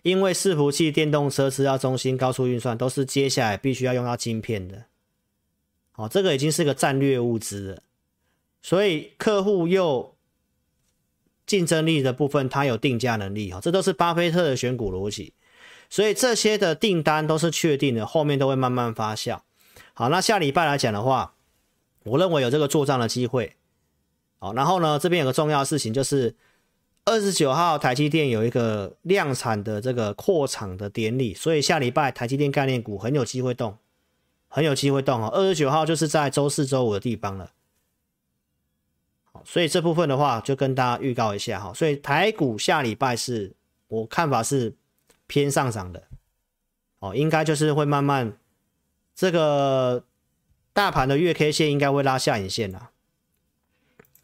[0.00, 4.84] 因为伺服器、电动车、资料中心、高速运算都是接下来必须要用到晶片的。
[5.92, 7.82] 好，这个已经是个战略物资了。
[8.62, 10.16] 所以客户又
[11.44, 13.52] 竞争力的部分，它有定价能力。
[13.52, 15.34] 哈，这都是巴菲特的选股逻辑。
[15.90, 19.40] 所以这些的订单都是确定的，后面都会慢慢发酵。
[19.92, 21.34] 好，那下礼拜来讲的话，
[22.04, 23.58] 我认为有这个做账的机会。
[24.42, 26.34] 好，然后呢，这边有个重要的事情，就是
[27.04, 33.76] 二十九号台积电有一个量产的这个扩厂的典礼，所以下礼拜台积电概念股很有机会动，
[34.48, 35.28] 很有机会动哦。
[35.28, 37.52] 二十九号就是在周四、周五的地方了。
[39.30, 41.74] 好，所以这部分的话就跟大家预告一下哈。
[41.74, 43.52] 所以台股下礼拜是
[43.88, 44.74] 我看法是
[45.26, 46.04] 偏上涨的，
[47.00, 48.38] 哦，应该就是会慢慢
[49.14, 50.02] 这个
[50.72, 52.89] 大盘的月 K 线应该会拉下影线了。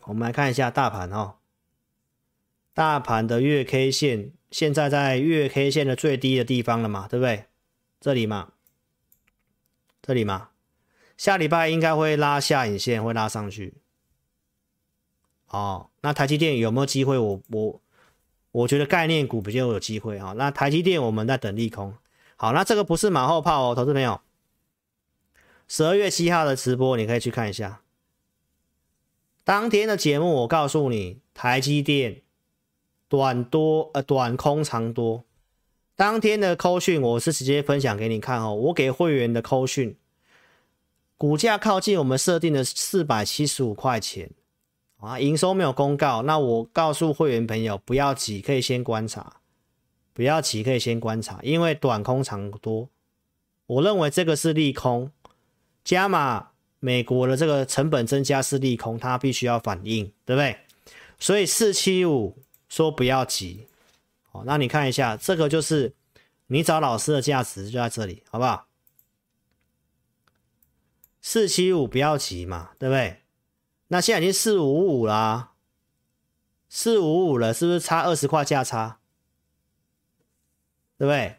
[0.06, 1.34] 我们来看一下大盘哦，
[2.74, 7.46] 大盘的月 K 线现在在月 K 线的最低的地方了嘛，对不对？
[8.00, 8.52] 这里嘛，
[10.00, 10.50] 这里嘛，
[11.16, 13.74] 下礼拜应该会拉下影线，会拉上去。
[15.48, 17.18] 哦，那台积电有没有机会？
[17.18, 17.80] 我我
[18.52, 20.34] 我觉得概念股比较有机会啊。
[20.36, 21.94] 那台积电我们在等利空。
[22.36, 24.20] 好，那这个不是马后炮哦，投资朋友，
[25.66, 27.80] 十二月七号的直播你可以去看一下。
[29.46, 32.22] 当天的节目，我告诉你，台积电
[33.06, 35.22] 短多呃短空长多。
[35.94, 39.96] 当天的扣讯我是直接分享给你看哦，我给会员的扣讯，
[41.16, 44.32] 股价靠近我们设定的四百七十五块钱
[44.98, 49.36] 啊，营收没有公告，那我告诉会员朋友不要急，可以先观察，
[50.12, 52.88] 不要急，可以先观察，因为短空长多，
[53.68, 55.12] 我认为这个是利空，
[55.84, 56.48] 加码。
[56.86, 60.56] 美国的这个成本增加是利空，它必须要反应，对不对？
[61.18, 62.38] 所以四七五
[62.68, 63.66] 说不要急，
[64.30, 65.92] 好，那你看一下，这个就是
[66.46, 68.68] 你找老师的价值就在这里，好不好？
[71.20, 73.22] 四七五不要急嘛，对不对？
[73.88, 75.54] 那现在已经四五五啦，
[76.68, 79.00] 四五五了，是不是差二十块价差？
[80.96, 81.38] 对不对？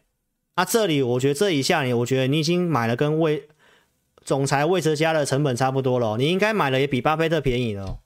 [0.56, 3.48] 那这里我觉得这一下你，我觉得你已经买了跟未。
[4.28, 7.98] 总裁魏哲家的成本差不多了，你应该买的也比巴菲特便宜了，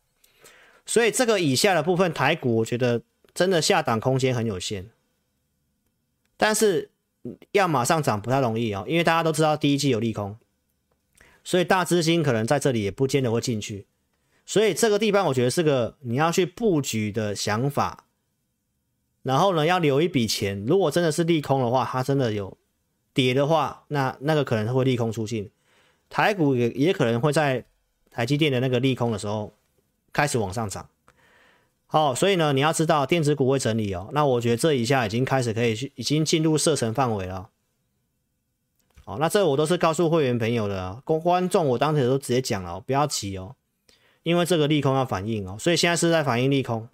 [0.87, 3.03] 所以这个以下的部分台股，我觉得
[3.35, 4.91] 真的下档空间很有限，
[6.37, 6.93] 但是
[7.51, 10.37] 要马上涨不太容易哦，因为大家都知道第一季有利空，
[11.43, 13.89] 所以大资金可能在这里也不见得会进去，
[14.47, 18.05] 所以这个地方我觉得是个你要去布局的想法，
[19.25, 22.57] 然后呢要留一笔钱，如果真的是利空的话，它真的有
[23.13, 25.51] 跌的话，那那个可能会利空出尽。
[26.13, 27.65] 台股也也可能会在
[28.11, 29.51] 台积电的那个利空的时候
[30.13, 30.87] 开始往上涨，
[31.87, 34.11] 好，所以呢，你要知道电子股会整理哦。
[34.13, 37.49] 那我觉得这一下已经开始可以去，已经进入射程范围了。
[39.07, 43.57] 哦，那这我都是告诉会员朋友的，公观众我当时都直接讲了，不要急哦，
[44.23, 46.87] 因为这个利空要反应哦，所以现在是在反应利空。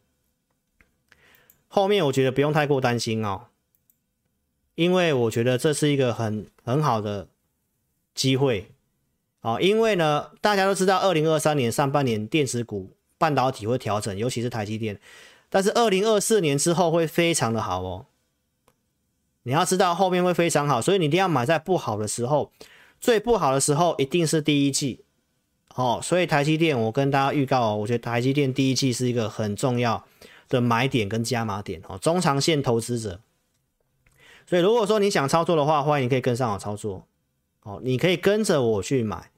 [1.67, 3.47] 后面我觉得不用太过担心哦，
[4.77, 7.27] 因为我觉得这是一个很很好的
[8.15, 8.71] 机会
[9.49, 15.01] 哦，因为呢，大家都知道，二零二三年上半年电子股半导体会调整，尤其是台积电，
[15.49, 18.07] 但是二零二四年之后会非常的好哦。
[19.45, 22.53] 你要知道后面会非常好，所以你一定要买在不好的时候，
[23.01, 25.05] 最不好的时候一定是第一季
[25.75, 26.01] 哦。
[26.03, 30.05] 所以台积电，我跟大家预告哦，我觉得台积电第一季是一个很重要
[30.51, 33.21] 的买点跟加码点哦，中长线投资者。
[34.47, 37.07] 所以如果说你想操作的话，欢迎你可以跟上我操作
[37.63, 39.31] 哦，你可以跟着我去买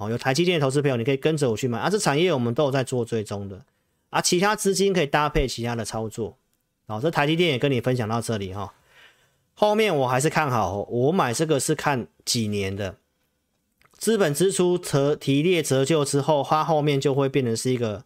[0.00, 0.10] 哦。
[0.10, 1.88] 有台积电的投资朋友，你可以跟着我去买啊。
[1.88, 3.64] 这产业我们都有在做追踪的
[4.08, 6.36] 啊，其他资金可以搭配其他的操作。
[6.88, 8.74] 好，这台积电也跟你分享到这里哈。
[9.54, 12.96] 后面我还是看好，我买这个是看几年的，
[13.92, 18.02] 资本支出折提列折旧之后，它后面就会变成是一个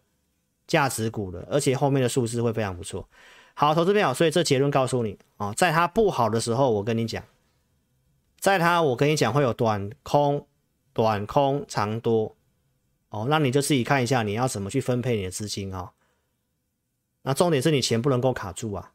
[0.67, 3.07] 价值股了，而且后面的数字会非常不错。
[3.53, 7.23] 好，投资朋友，所以这结论告诉你啊，在它不好的时候，我跟你讲，
[8.37, 10.45] 在它我跟你讲会有短空、
[10.95, 12.37] 短空、长多
[13.09, 15.91] 哦，那你就自己看一下你要怎么去分配你的资金啊。
[17.23, 18.93] 那重点是你钱不能够卡住啊。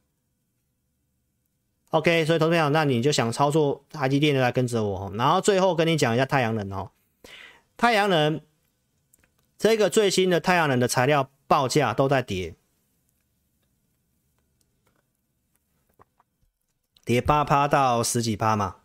[1.90, 6.90] OK，所以投资朋友，那你就想操作台积电的来跟着我，然后最后跟你讲一下太阳能哦。
[7.77, 8.40] 太阳能
[9.59, 12.55] 这个最新的太阳能的材料报价都在跌，
[17.05, 18.80] 跌八趴到十几趴嘛。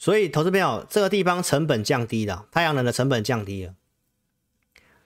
[0.00, 3.74] 所以投资朋友，这个地方成本降低了，太阳能的成本降低了。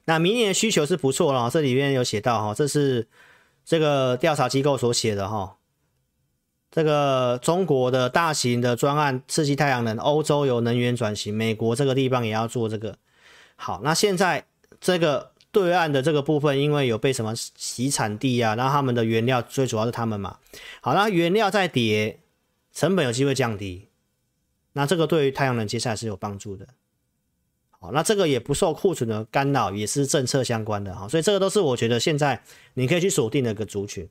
[0.04, 3.08] 那明年的需求是不错了，这里面有写到哈，这是
[3.64, 5.56] 这个调查机构所写的哈。
[6.70, 12.96] 这个中国的大型的专案刺激太阳能，欧洲有能源转型，美国这个地方也要做这个。
[13.56, 14.46] 好，那现在
[14.80, 20.38] 这个对岸的这个部分，因为有被什么洗产地啊，然后他们的原料最主要是他们嘛。
[20.80, 22.20] 好，那原料在跌，
[22.72, 23.88] 成本有机会降低，
[24.74, 26.68] 那这个对于太阳能接下来是有帮助的。
[27.70, 32.42] 好那这个也不受库存的干扰，也是政策相关的哈，所以这个都是我觉得现在
[32.74, 34.08] 你可以去锁定的一个族群。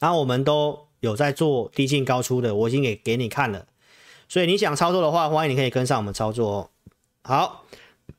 [0.00, 3.66] 然后我们都有在做低进高出的，我已经给给你看了，
[4.28, 6.70] 所以你想操作的话，欢迎你可以跟上我们操作哦。
[7.22, 7.64] 好，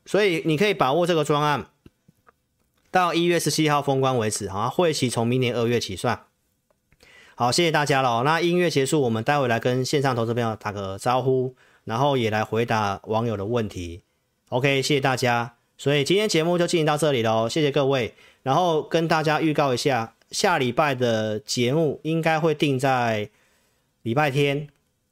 [0.05, 1.69] 所以你可以把握这个专案，
[2.91, 6.25] 到一月十七号封关为止，好，会期从明年二月起算。
[7.39, 8.23] 好，谢谢大家了。
[8.23, 11.55] 那音乐结束，我们待会来跟线上投资朋友打个招呼，
[11.85, 14.03] 然后也来回答网友的问题。
[14.49, 15.53] OK，谢谢大家。
[15.77, 18.13] 所以今天节目就进行到这里喽，谢谢各位。
[18.43, 23.29] 然后跟大家预告一下，下礼拜的节目应该会定在
[24.01, 24.67] 礼拜天，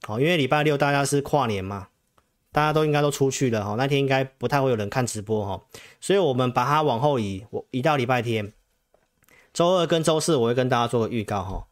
[0.10, 1.88] 哦，因为礼拜六大家是跨年嘛，
[2.52, 5.64] 大家都应该都出去了哈，那天应该不太会有人看直播哈，
[6.02, 8.52] 所以我们把它往后移，我移到礼拜天。
[9.54, 11.68] 周二跟周四我会跟大家做个预告哈。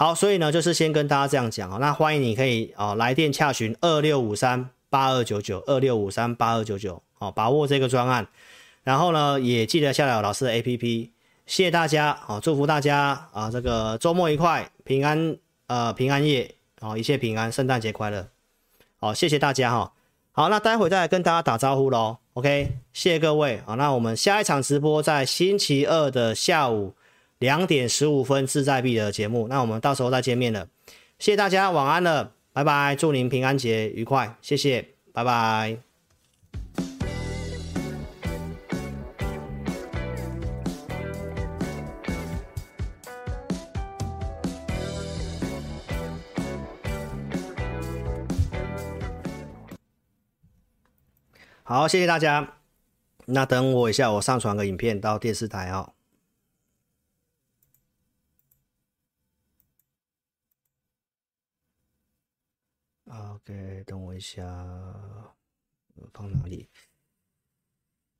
[0.00, 4.70] 好，所以呢就是先跟大家这样讲啊，那欢迎你可以啊来电洽询二六五三。
[4.88, 8.26] 八二九九二六五三八二九九，好，把握这个专案，
[8.82, 11.10] 然后呢，也记得下载老师的 APP，
[11.46, 15.36] 谢谢大家，好，祝福大家啊，这个周末愉快，平安，
[15.68, 18.26] 呃，平安夜，好，一切平安，圣诞节快乐，
[18.98, 19.92] 好，谢谢大家哈，
[20.32, 26.94] 好，那待会再来跟大家打招呼喽，OK，谢谢各位，好，那我们下一场直播在星期二的下午
[27.40, 30.68] 两点十五分志在必得的节目，那我们到时候再见面了，
[31.18, 32.32] 谢谢大家，晚安了。
[32.52, 35.78] 拜拜，祝您平安节愉快，谢谢，拜拜。
[51.62, 52.54] 好，谢谢大家。
[53.24, 55.92] 那等我一下，我上传个影片到电视台哦。
[63.50, 64.44] 哎等我一下，
[66.12, 66.68] 放哪里？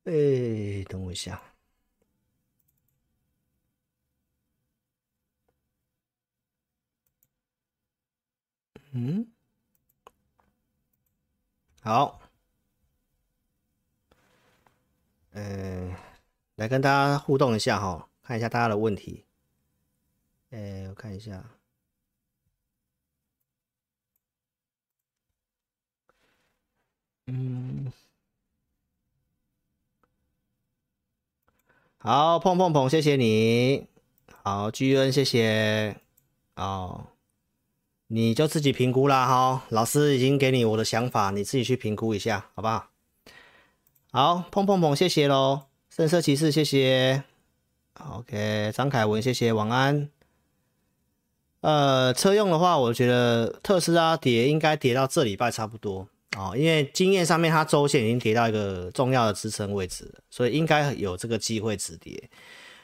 [0.04, 1.40] 哎、等我一下。
[8.92, 9.24] 嗯，
[11.80, 12.20] 好。
[15.30, 15.96] 嗯、呃，
[16.56, 19.24] 来跟大家互动一下哈，看一下大家的问题。
[20.50, 21.59] 哎、我看一下。
[27.32, 27.92] 嗯，
[31.98, 33.86] 好，碰碰碰，谢谢你。
[34.42, 35.96] 好，居恩，谢谢。
[36.56, 37.06] 哦，
[38.08, 39.64] 你就自己评估啦哈。
[39.68, 42.88] 老师已经给你我的想法，你自己去评估一下，好不好？
[44.10, 45.66] 好，碰碰碰，谢谢喽。
[45.88, 47.22] 圣色骑士，谢谢。
[47.94, 50.10] OK，张凯文，谢谢，晚安。
[51.60, 62.30] 呃，车用的话，我觉得特斯拉跌应该跌到这礼拜差不多哦，因为经验上面它周线已经跌到一个重要的支撑位置，所以应该有这个机会止跌。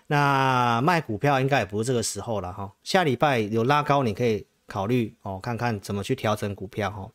[0.09, 7.10] 那卖股票应该也不是这个时候了哈、下礼拜有拉高，你可以考虑哦，看看怎么去调整股票哈、哦。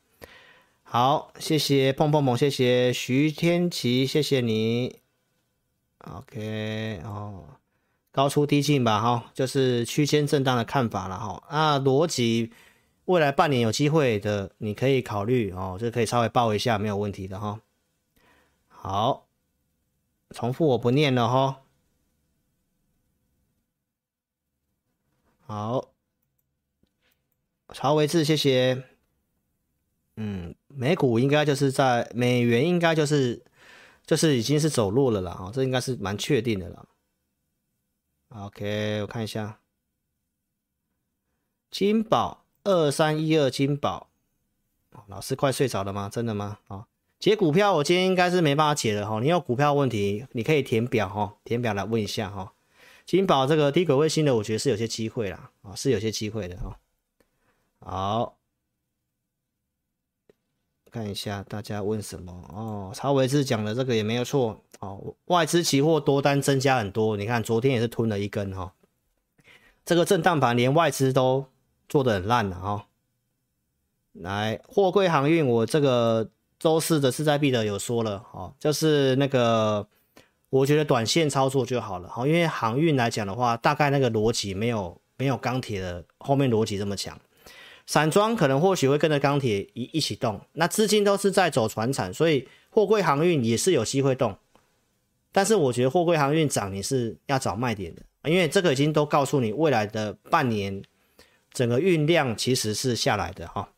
[0.84, 5.00] 好，谢谢碰碰碰，谢谢徐天琪，谢谢你。
[6.00, 7.44] OK 哦。
[8.14, 11.44] 高出低进吧，哈，就是区间震荡的看法了，哈。
[11.50, 12.52] 那逻辑
[13.12, 17.62] 未来半年有机会的，你可以考虑哦，这可以稍微报一下，没有问题的，哈。
[18.68, 19.28] 好，
[20.30, 21.62] 重复我不念了，哈。
[25.42, 25.94] 好，
[27.74, 28.86] 曹维志，谢谢。
[30.16, 33.44] 嗯，美股应该就是在美元，应该就是
[34.06, 36.88] 就是已经是走弱了啦，哈，这应该是蛮确定的了。
[38.30, 39.60] OK，我看一下，
[41.70, 44.10] 金宝二三一二金宝，
[45.08, 46.10] 老师快睡着了吗？
[46.10, 46.60] 真的吗？
[46.68, 46.86] 啊，
[47.20, 49.20] 解股票我今天应该是没办法解了哈。
[49.20, 52.54] 你有股票问题，你可以填表哈，填表来问一下哈。
[53.06, 56.78] 金宝这个低轨卫星的，我觉得是有些机会啦，啊，是有些机会的哈。
[57.80, 58.38] 好，
[60.92, 62.92] 看一下大家问什么哦。
[62.94, 64.64] 曹维志讲的这个也没有错。
[64.80, 68.74] 哦，外资期货多单增加很多，你看昨天也是吞了一根哈、
[69.86, 71.46] 这个震荡盘连外资都
[71.92, 72.86] 做的很烂了哈、
[74.14, 79.86] 来，货柜航运，我这个周四的势在必得有说了哦，就是那个
[80.50, 87.20] 我觉得短线操作就好了哈，因为航运来讲的话，大概那个逻辑没有没有钢铁的后面逻辑这么强。
[87.86, 94.38] 散装可能或许会跟着钢铁一一起动，那资金都是在走传产，所以货柜航运也是有机会动。
[95.34, 100.82] 但是我觉得货柜航运涨，你是要找卖点的，因为这个已经都告诉你，未来的半年
[101.52, 103.70] 整个运量其实是下来的哈。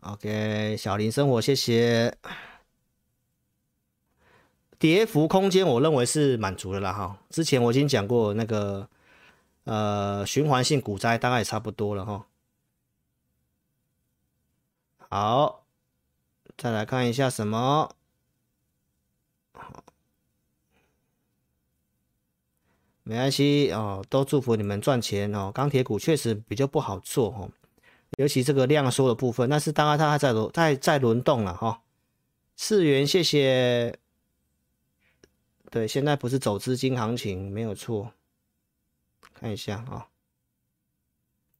[0.00, 2.16] OK，小林生活，谢谢。
[4.78, 7.18] 跌幅空间我认为是满足的啦哈。
[7.30, 8.88] 之前我已经讲过那个
[9.64, 12.26] 呃循环性股灾大概也差不多了哈。
[15.08, 15.64] 好，
[16.58, 17.96] 再来看一下什么。
[23.08, 25.52] 没关系哦，都祝福你们赚钱哦。
[25.54, 27.48] 钢铁股确实比较不好做哦，
[28.18, 31.82] 尤其这个量缩的部分，但是当然它还在轮在在轮动了哈。
[32.56, 33.96] 四元，谢谢。
[35.70, 38.10] 对，现在不是走资金行情，没有错。
[39.34, 40.02] 看一下啊、哦，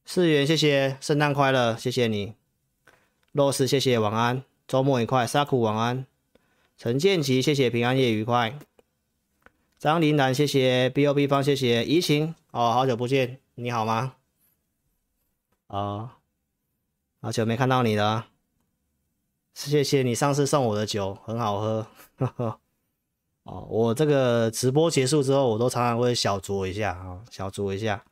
[0.03, 2.33] 四元，谢谢，圣诞快乐，谢谢你。
[3.31, 5.25] 洛斯，谢谢，晚安，周末愉快。
[5.25, 6.05] 沙库，晚安。
[6.77, 8.59] 陈建奇，谢谢，平安夜愉快。
[9.79, 10.89] 张林兰，谢谢。
[10.89, 11.85] B O B 方，谢谢。
[11.85, 14.15] 怡晴哦，好久不见，你好吗？
[15.67, 16.09] 哦，
[17.21, 18.25] 好久没看到你了，
[19.53, 21.87] 谢谢你上次送我的酒，很好喝，
[22.17, 22.59] 呵 呵
[23.43, 28.03] 哦，我这个直播结束之后，我都常常会小酌一下啊，小酌一下。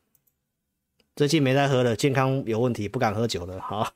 [1.16, 3.60] 最近没再喝了，健康有问题，不敢喝酒了。
[3.66, 3.92] 好，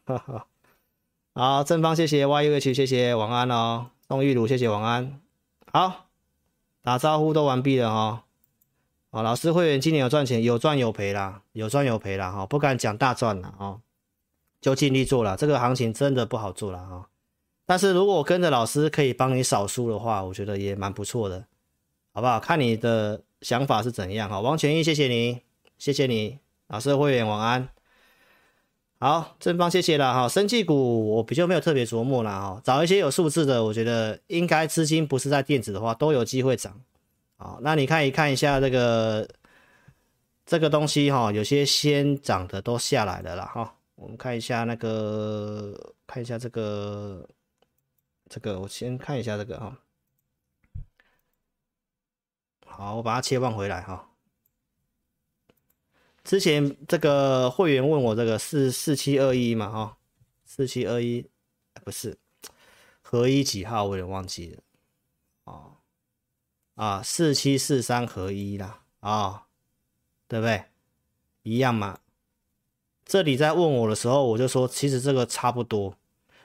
[1.36, 2.26] 好，正方谢谢。
[2.26, 3.14] Y U H，谢谢。
[3.14, 4.68] 晚安哦，宋玉茹谢谢。
[4.68, 5.22] 晚安，
[5.72, 6.09] 好。
[6.82, 8.24] 打招呼都完毕了哈，
[9.12, 13.82] 哦，老师会员今年有赚钱，有赚有赔啦，有赚有赔啦哈，不敢讲大赚了哦，
[14.62, 15.36] 就尽力做了。
[15.36, 17.10] 这个行情真的不好做了哈，
[17.66, 21.46] 但是如果跟着老师可以帮你少输的话，我觉得也蛮不错的，
[22.14, 22.40] 好不好？
[22.40, 24.40] 看你的想法是怎样哈。
[24.40, 25.42] 王全义，谢谢你，
[25.78, 27.70] 谢谢你，老师会员晚安。
[29.02, 30.28] 好，正方谢谢了哈。
[30.28, 36.78] 生技股我比较没有特别琢磨了哈，找一些有数字的，我觉得应该资金不是在电子的话都有机会涨。
[37.38, 39.26] 好，那你看一看一下这个
[40.46, 43.74] 这个东西哈，有些先涨的都下来了啦哈。
[43.96, 47.26] 我们看一下那个，看一下这个
[48.30, 49.78] 这个，我先看一下这个哈。
[52.66, 54.09] 好，我把它切换回来哈。
[56.30, 59.98] 之前这个会员问我这个四四七二一嘛，哈，
[60.46, 61.26] 四七二一
[61.84, 62.20] 不是
[63.02, 64.62] 合一几号，我有点忘记了，
[65.46, 65.78] 哦，
[66.76, 69.48] 啊，四七四三合一啦，啊、
[70.28, 70.66] 对不对？
[71.42, 71.98] 一样嘛。
[73.04, 75.96] 这里在问我的时候，我就说其实这个差不多，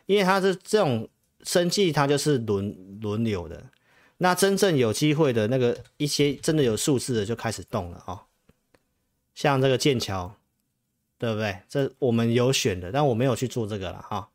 [0.07, 1.07] 因为它是这种
[1.43, 3.63] 生计，它就是轮轮流的。
[4.17, 8.15] 那真正有机会的那个一些真的有数字的就开始动了啊。
[8.15, 8.21] 哦
[9.35, 10.37] 像这个剑桥，
[11.19, 11.59] 对不对？
[11.69, 14.29] 这我们有选的，但我没有去做这个了哈。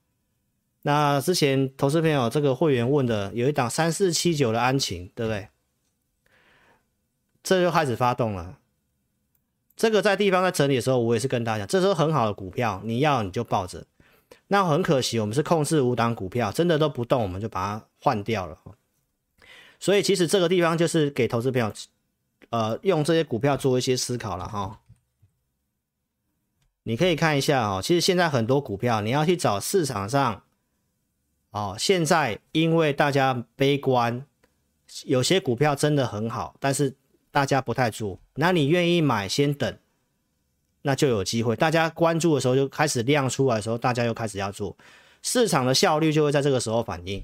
[0.81, 5.47] 那之前投资朋友这个会员问的，有一档三四七九的安勤，对不对？
[7.43, 8.57] 这就开始发动了。
[9.75, 13.85] 这个在地方在整理的时候，我也是跟大家讲，这时候很好的股票，你要你就抱着。
[14.47, 18.57] 那很可惜，我们是控制五档股票，真的都不动，我们就把它换掉了。
[19.79, 21.71] 所以其实这个地方就是给投资朋友，
[22.49, 24.79] 呃，用这些股票做一些思考了哈。
[26.83, 30.43] 你可以看一下哦，其实现在很多股票，你要去找市场上，
[31.51, 34.25] 哦，现在因为大家悲观，
[35.05, 36.95] 有些股票真的很好，但是
[37.31, 39.77] 大家不太做，那你愿意买，先等，
[40.81, 41.55] 那就有机会。
[41.55, 44.75] 大家关注的时候就开始量出来的时候，大家又开始要做，
[45.21, 47.23] 市场的效率就会在这个时候反应。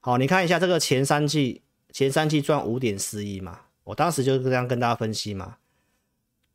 [0.00, 1.60] 好，你看一下这个前三季，
[1.92, 5.56] 前三季赚五点四亿嘛，我当时就是这样跟大家分析嘛。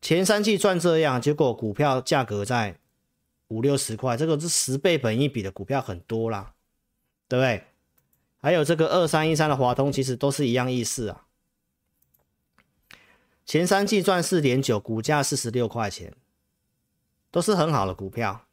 [0.05, 2.77] 前三季赚这样，结果股票价格在
[3.47, 6.53] 五六十块，这个是十倍本一比的股票很多啦，
[7.27, 7.63] 对不对？
[8.37, 11.25] 还有这个二三一三的华通，其实都是一样意思啊。
[13.47, 16.13] 前三季赚四点九，股价四十六块钱，
[17.31, 18.45] 都是很好的股票。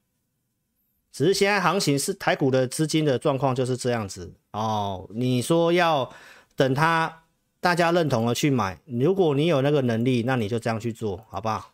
[1.12, 5.07] 只是现在行情是台股的资金的状况就是这样子哦。
[5.11, 6.11] 你说要
[6.57, 7.22] 等它
[7.62, 11.72] 大家认同了去买，如果你有那个能力，那你就这样去做，好不好？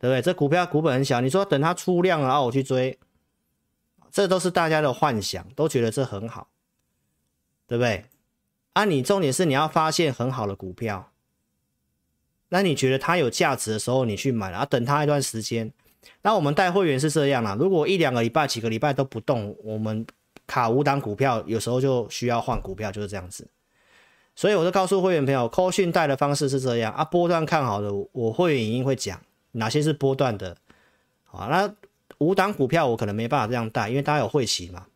[0.00, 0.20] 对不对？
[0.20, 2.98] 这股票股本很小，你说等它出量了，然后我去追，
[4.10, 6.48] 这都是大家的幻想，都觉得这很好，
[7.68, 8.06] 对不对？
[8.72, 11.12] 啊，你重点是你要发现很好的股票，
[12.48, 15.72] 那你觉得它有价值的时候，你去买了，啊，等它一段时间。
[16.22, 20.04] 那我们带会员是这样啦，如果一两个礼拜、几个礼拜都不动，我们
[20.46, 23.48] 卡五档股票，有时候就需要换股票，就是这样子。
[24.36, 29.20] 所以我就告诉会员朋友，扣讯带的方式是这样啊，波段看好的，我会员已经会讲
[29.52, 30.56] 哪些是波段的。
[31.22, 31.72] 好，那
[32.18, 34.86] 五档股票我可能没办法这样带，因为大家有会期嘛。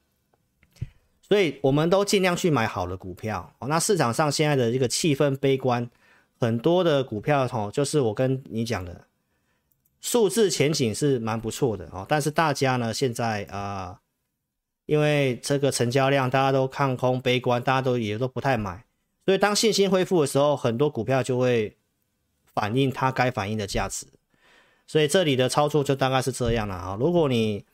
[1.20, 3.55] 所以我们都尽量去买好的股票。
[3.61, 5.89] 那市场上现在的这个气氛悲观，
[6.41, 9.05] 很多的股票哦，就是我跟你讲的。
[10.01, 14.01] 数字前景是蛮不错的哦，但是大家呢现在啊、
[14.89, 18.85] 因为这个成交量大家都看空悲观，大家都也都不太买，
[19.27, 21.77] 所以当信心恢复的时候，很多股票就会
[22.55, 24.06] 反映它该反映的价值。
[24.86, 26.97] 所以这里的操作就大概是这样了啊。
[26.98, 27.66] 如果你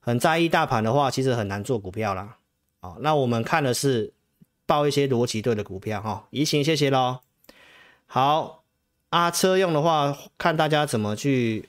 [0.00, 2.38] 很在意大盘的话，其实很难做股票啦。
[2.80, 4.12] 好，那我们看的是
[4.66, 6.26] 报一些逻辑对的股票哈。
[6.30, 7.20] 怡晴，谢谢喽。
[8.06, 8.64] 好。
[9.10, 11.68] 啊，车用的话，看大家怎么去。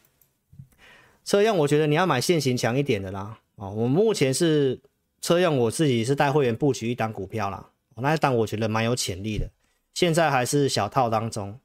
[1.23, 3.37] 车用，我觉得你要买线型强一点的啦。
[3.55, 4.81] 哦，我目前是
[5.21, 7.71] 车用，我自己是带会员布局一档股票啦。
[7.95, 9.49] 那一档我觉得蛮有潜力的，
[9.93, 11.59] 现在还是小套当中。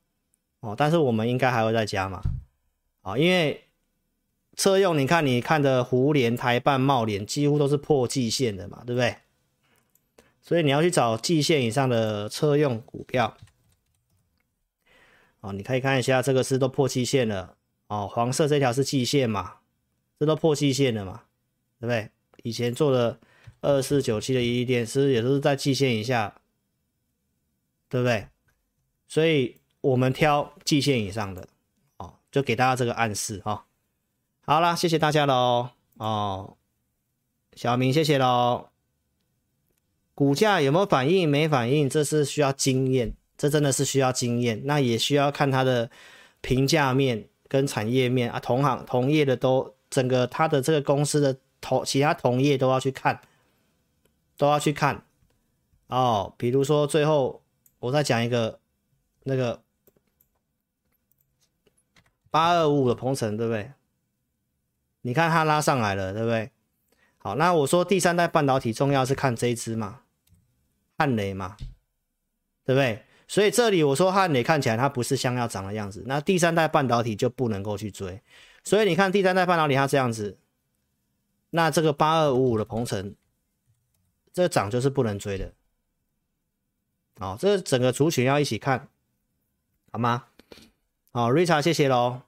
[0.60, 2.20] 哦，但是我们应该还会再加嘛。
[3.00, 3.64] 啊，因为
[4.56, 9.16] 车用，你看你看的胡连、台半、茂联，几乎都是破季线的嘛，对不对？
[10.42, 13.36] 所以你要去找季线以上的车用股票。
[15.40, 17.56] 哦，你可以看一下，这个是都破季线了
[17.88, 19.54] 哦，黄色这条是季线嘛，
[20.18, 21.22] 这都破季线了嘛，
[21.80, 22.10] 对不对？
[22.42, 23.18] 以前做的
[23.62, 26.34] 二四九七的一利电，其实也都是在季线以下，
[27.88, 28.28] 对不对？
[29.08, 31.48] 所以我们挑季线以上的，
[31.96, 33.60] 哦，就给大家这个暗示哈、哦。
[34.42, 36.56] 好啦，谢谢大家喽，哦，
[37.54, 38.68] 小明谢谢喽。
[40.14, 41.28] 股价有没有反应？
[41.28, 43.14] 没反应，这是需要经验。
[43.38, 45.90] 这真的是需要经验，那也需要看它的
[46.42, 53.20] 评价面跟产业面啊，同行同业的都整个它的这个公司的同其他同业都要去看，
[54.36, 55.04] 都要去看
[55.88, 56.34] 哦。
[56.36, 57.42] 比如说最后
[57.78, 58.60] 我再讲一个
[59.24, 59.62] 那个
[62.30, 63.72] 八二五五的鹏程，对不对？
[65.02, 66.50] 你看它拉上来了，对不对？
[67.18, 70.00] 好，那我说第三代半导体重要是看这一支嘛，
[70.96, 71.56] 汉雷嘛，
[72.64, 73.04] 对不对？
[73.26, 78.20] 所以这里我说汉磊看起来它不是像要涨的样子，那第三代半导体就不能够去追。
[78.64, 80.38] 所以你看第三代半导体它这样子，
[81.50, 83.14] 那这个八二五五的鹏程，
[84.32, 85.52] 这涨就是不能追的。
[87.18, 88.88] 好，这整个族群要一起看，
[89.92, 90.24] 好吗？
[91.12, 92.22] 好，Richard 谢谢喽，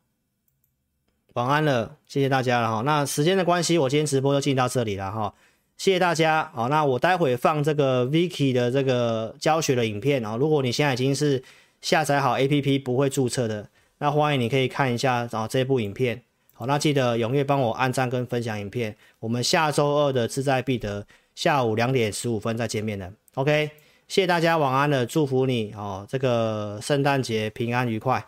[1.34, 2.82] 晚安了，谢谢大家了哈。
[2.82, 5.34] 那时间的关系，我今天直播就进到这里了哈。
[5.78, 10.36] 谢谢大家，好，那我待会放这个 Vicky 的这个教学的影片啊。
[10.36, 11.42] 如果你现在已经是
[11.80, 16.22] 下载好 APP 不会注册的，那欢迎你可以看一下啊这部影片。
[16.62, 18.96] 好，那记得踊跃帮我按赞跟分享影片。
[19.18, 23.12] 我们下周二的志在必得下午两点十五分再见面了。
[23.34, 23.68] OK，
[24.06, 28.24] 谢谢大家，晚安了，祝福你哦，这个圣诞节平安愉快，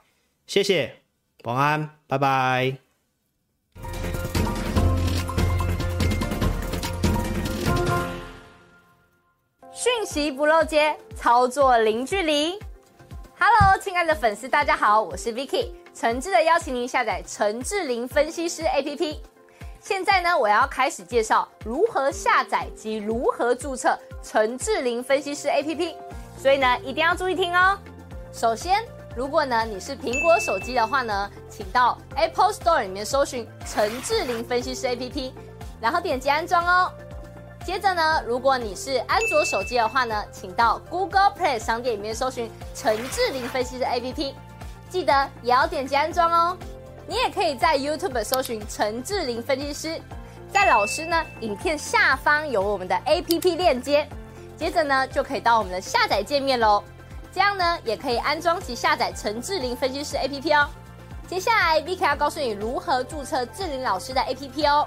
[0.49, 0.97] 谢谢，
[1.45, 2.77] 晚安，拜拜。
[9.73, 12.59] 讯息不漏接，操作零距离。
[13.47, 19.19] Hello，亲爱的粉丝，大家好，我是 Vicky，诚挚的邀请您下载陈志霖分析师 APP。
[19.81, 25.95] 现在呢，我要开始介绍如何下载及如何注册陈志霖分析师 APP，
[26.39, 27.79] 所以呢，一定要注意听哦。
[28.33, 28.83] 首先，
[29.15, 35.33] 如果呢你是苹果手机的话呢，请到 Apple Store 里面搜寻陈志霖分析师 APP，
[35.83, 36.91] 然后点击安装哦。
[37.65, 44.35] 接着呢，如果你是安卓手机的话呢，请到 Google Play 商店里面搜寻陈志霖分析师 APP，
[44.91, 46.57] 记得也要点击安装哦。
[47.07, 49.99] 你也可以在 YouTube 搜寻陈志霖分析师，
[50.53, 54.07] 在老师呢影片下方有我们的 APP 链接，
[54.59, 56.85] 接着呢就可以到我们的下载界面喽。
[57.33, 60.69] 这样呢也可以安装及下载陈志霖分析师 APP 哦。
[61.27, 64.87] 接下来 Vicky 要告诉你如何注册志霖老师的 APP 哦。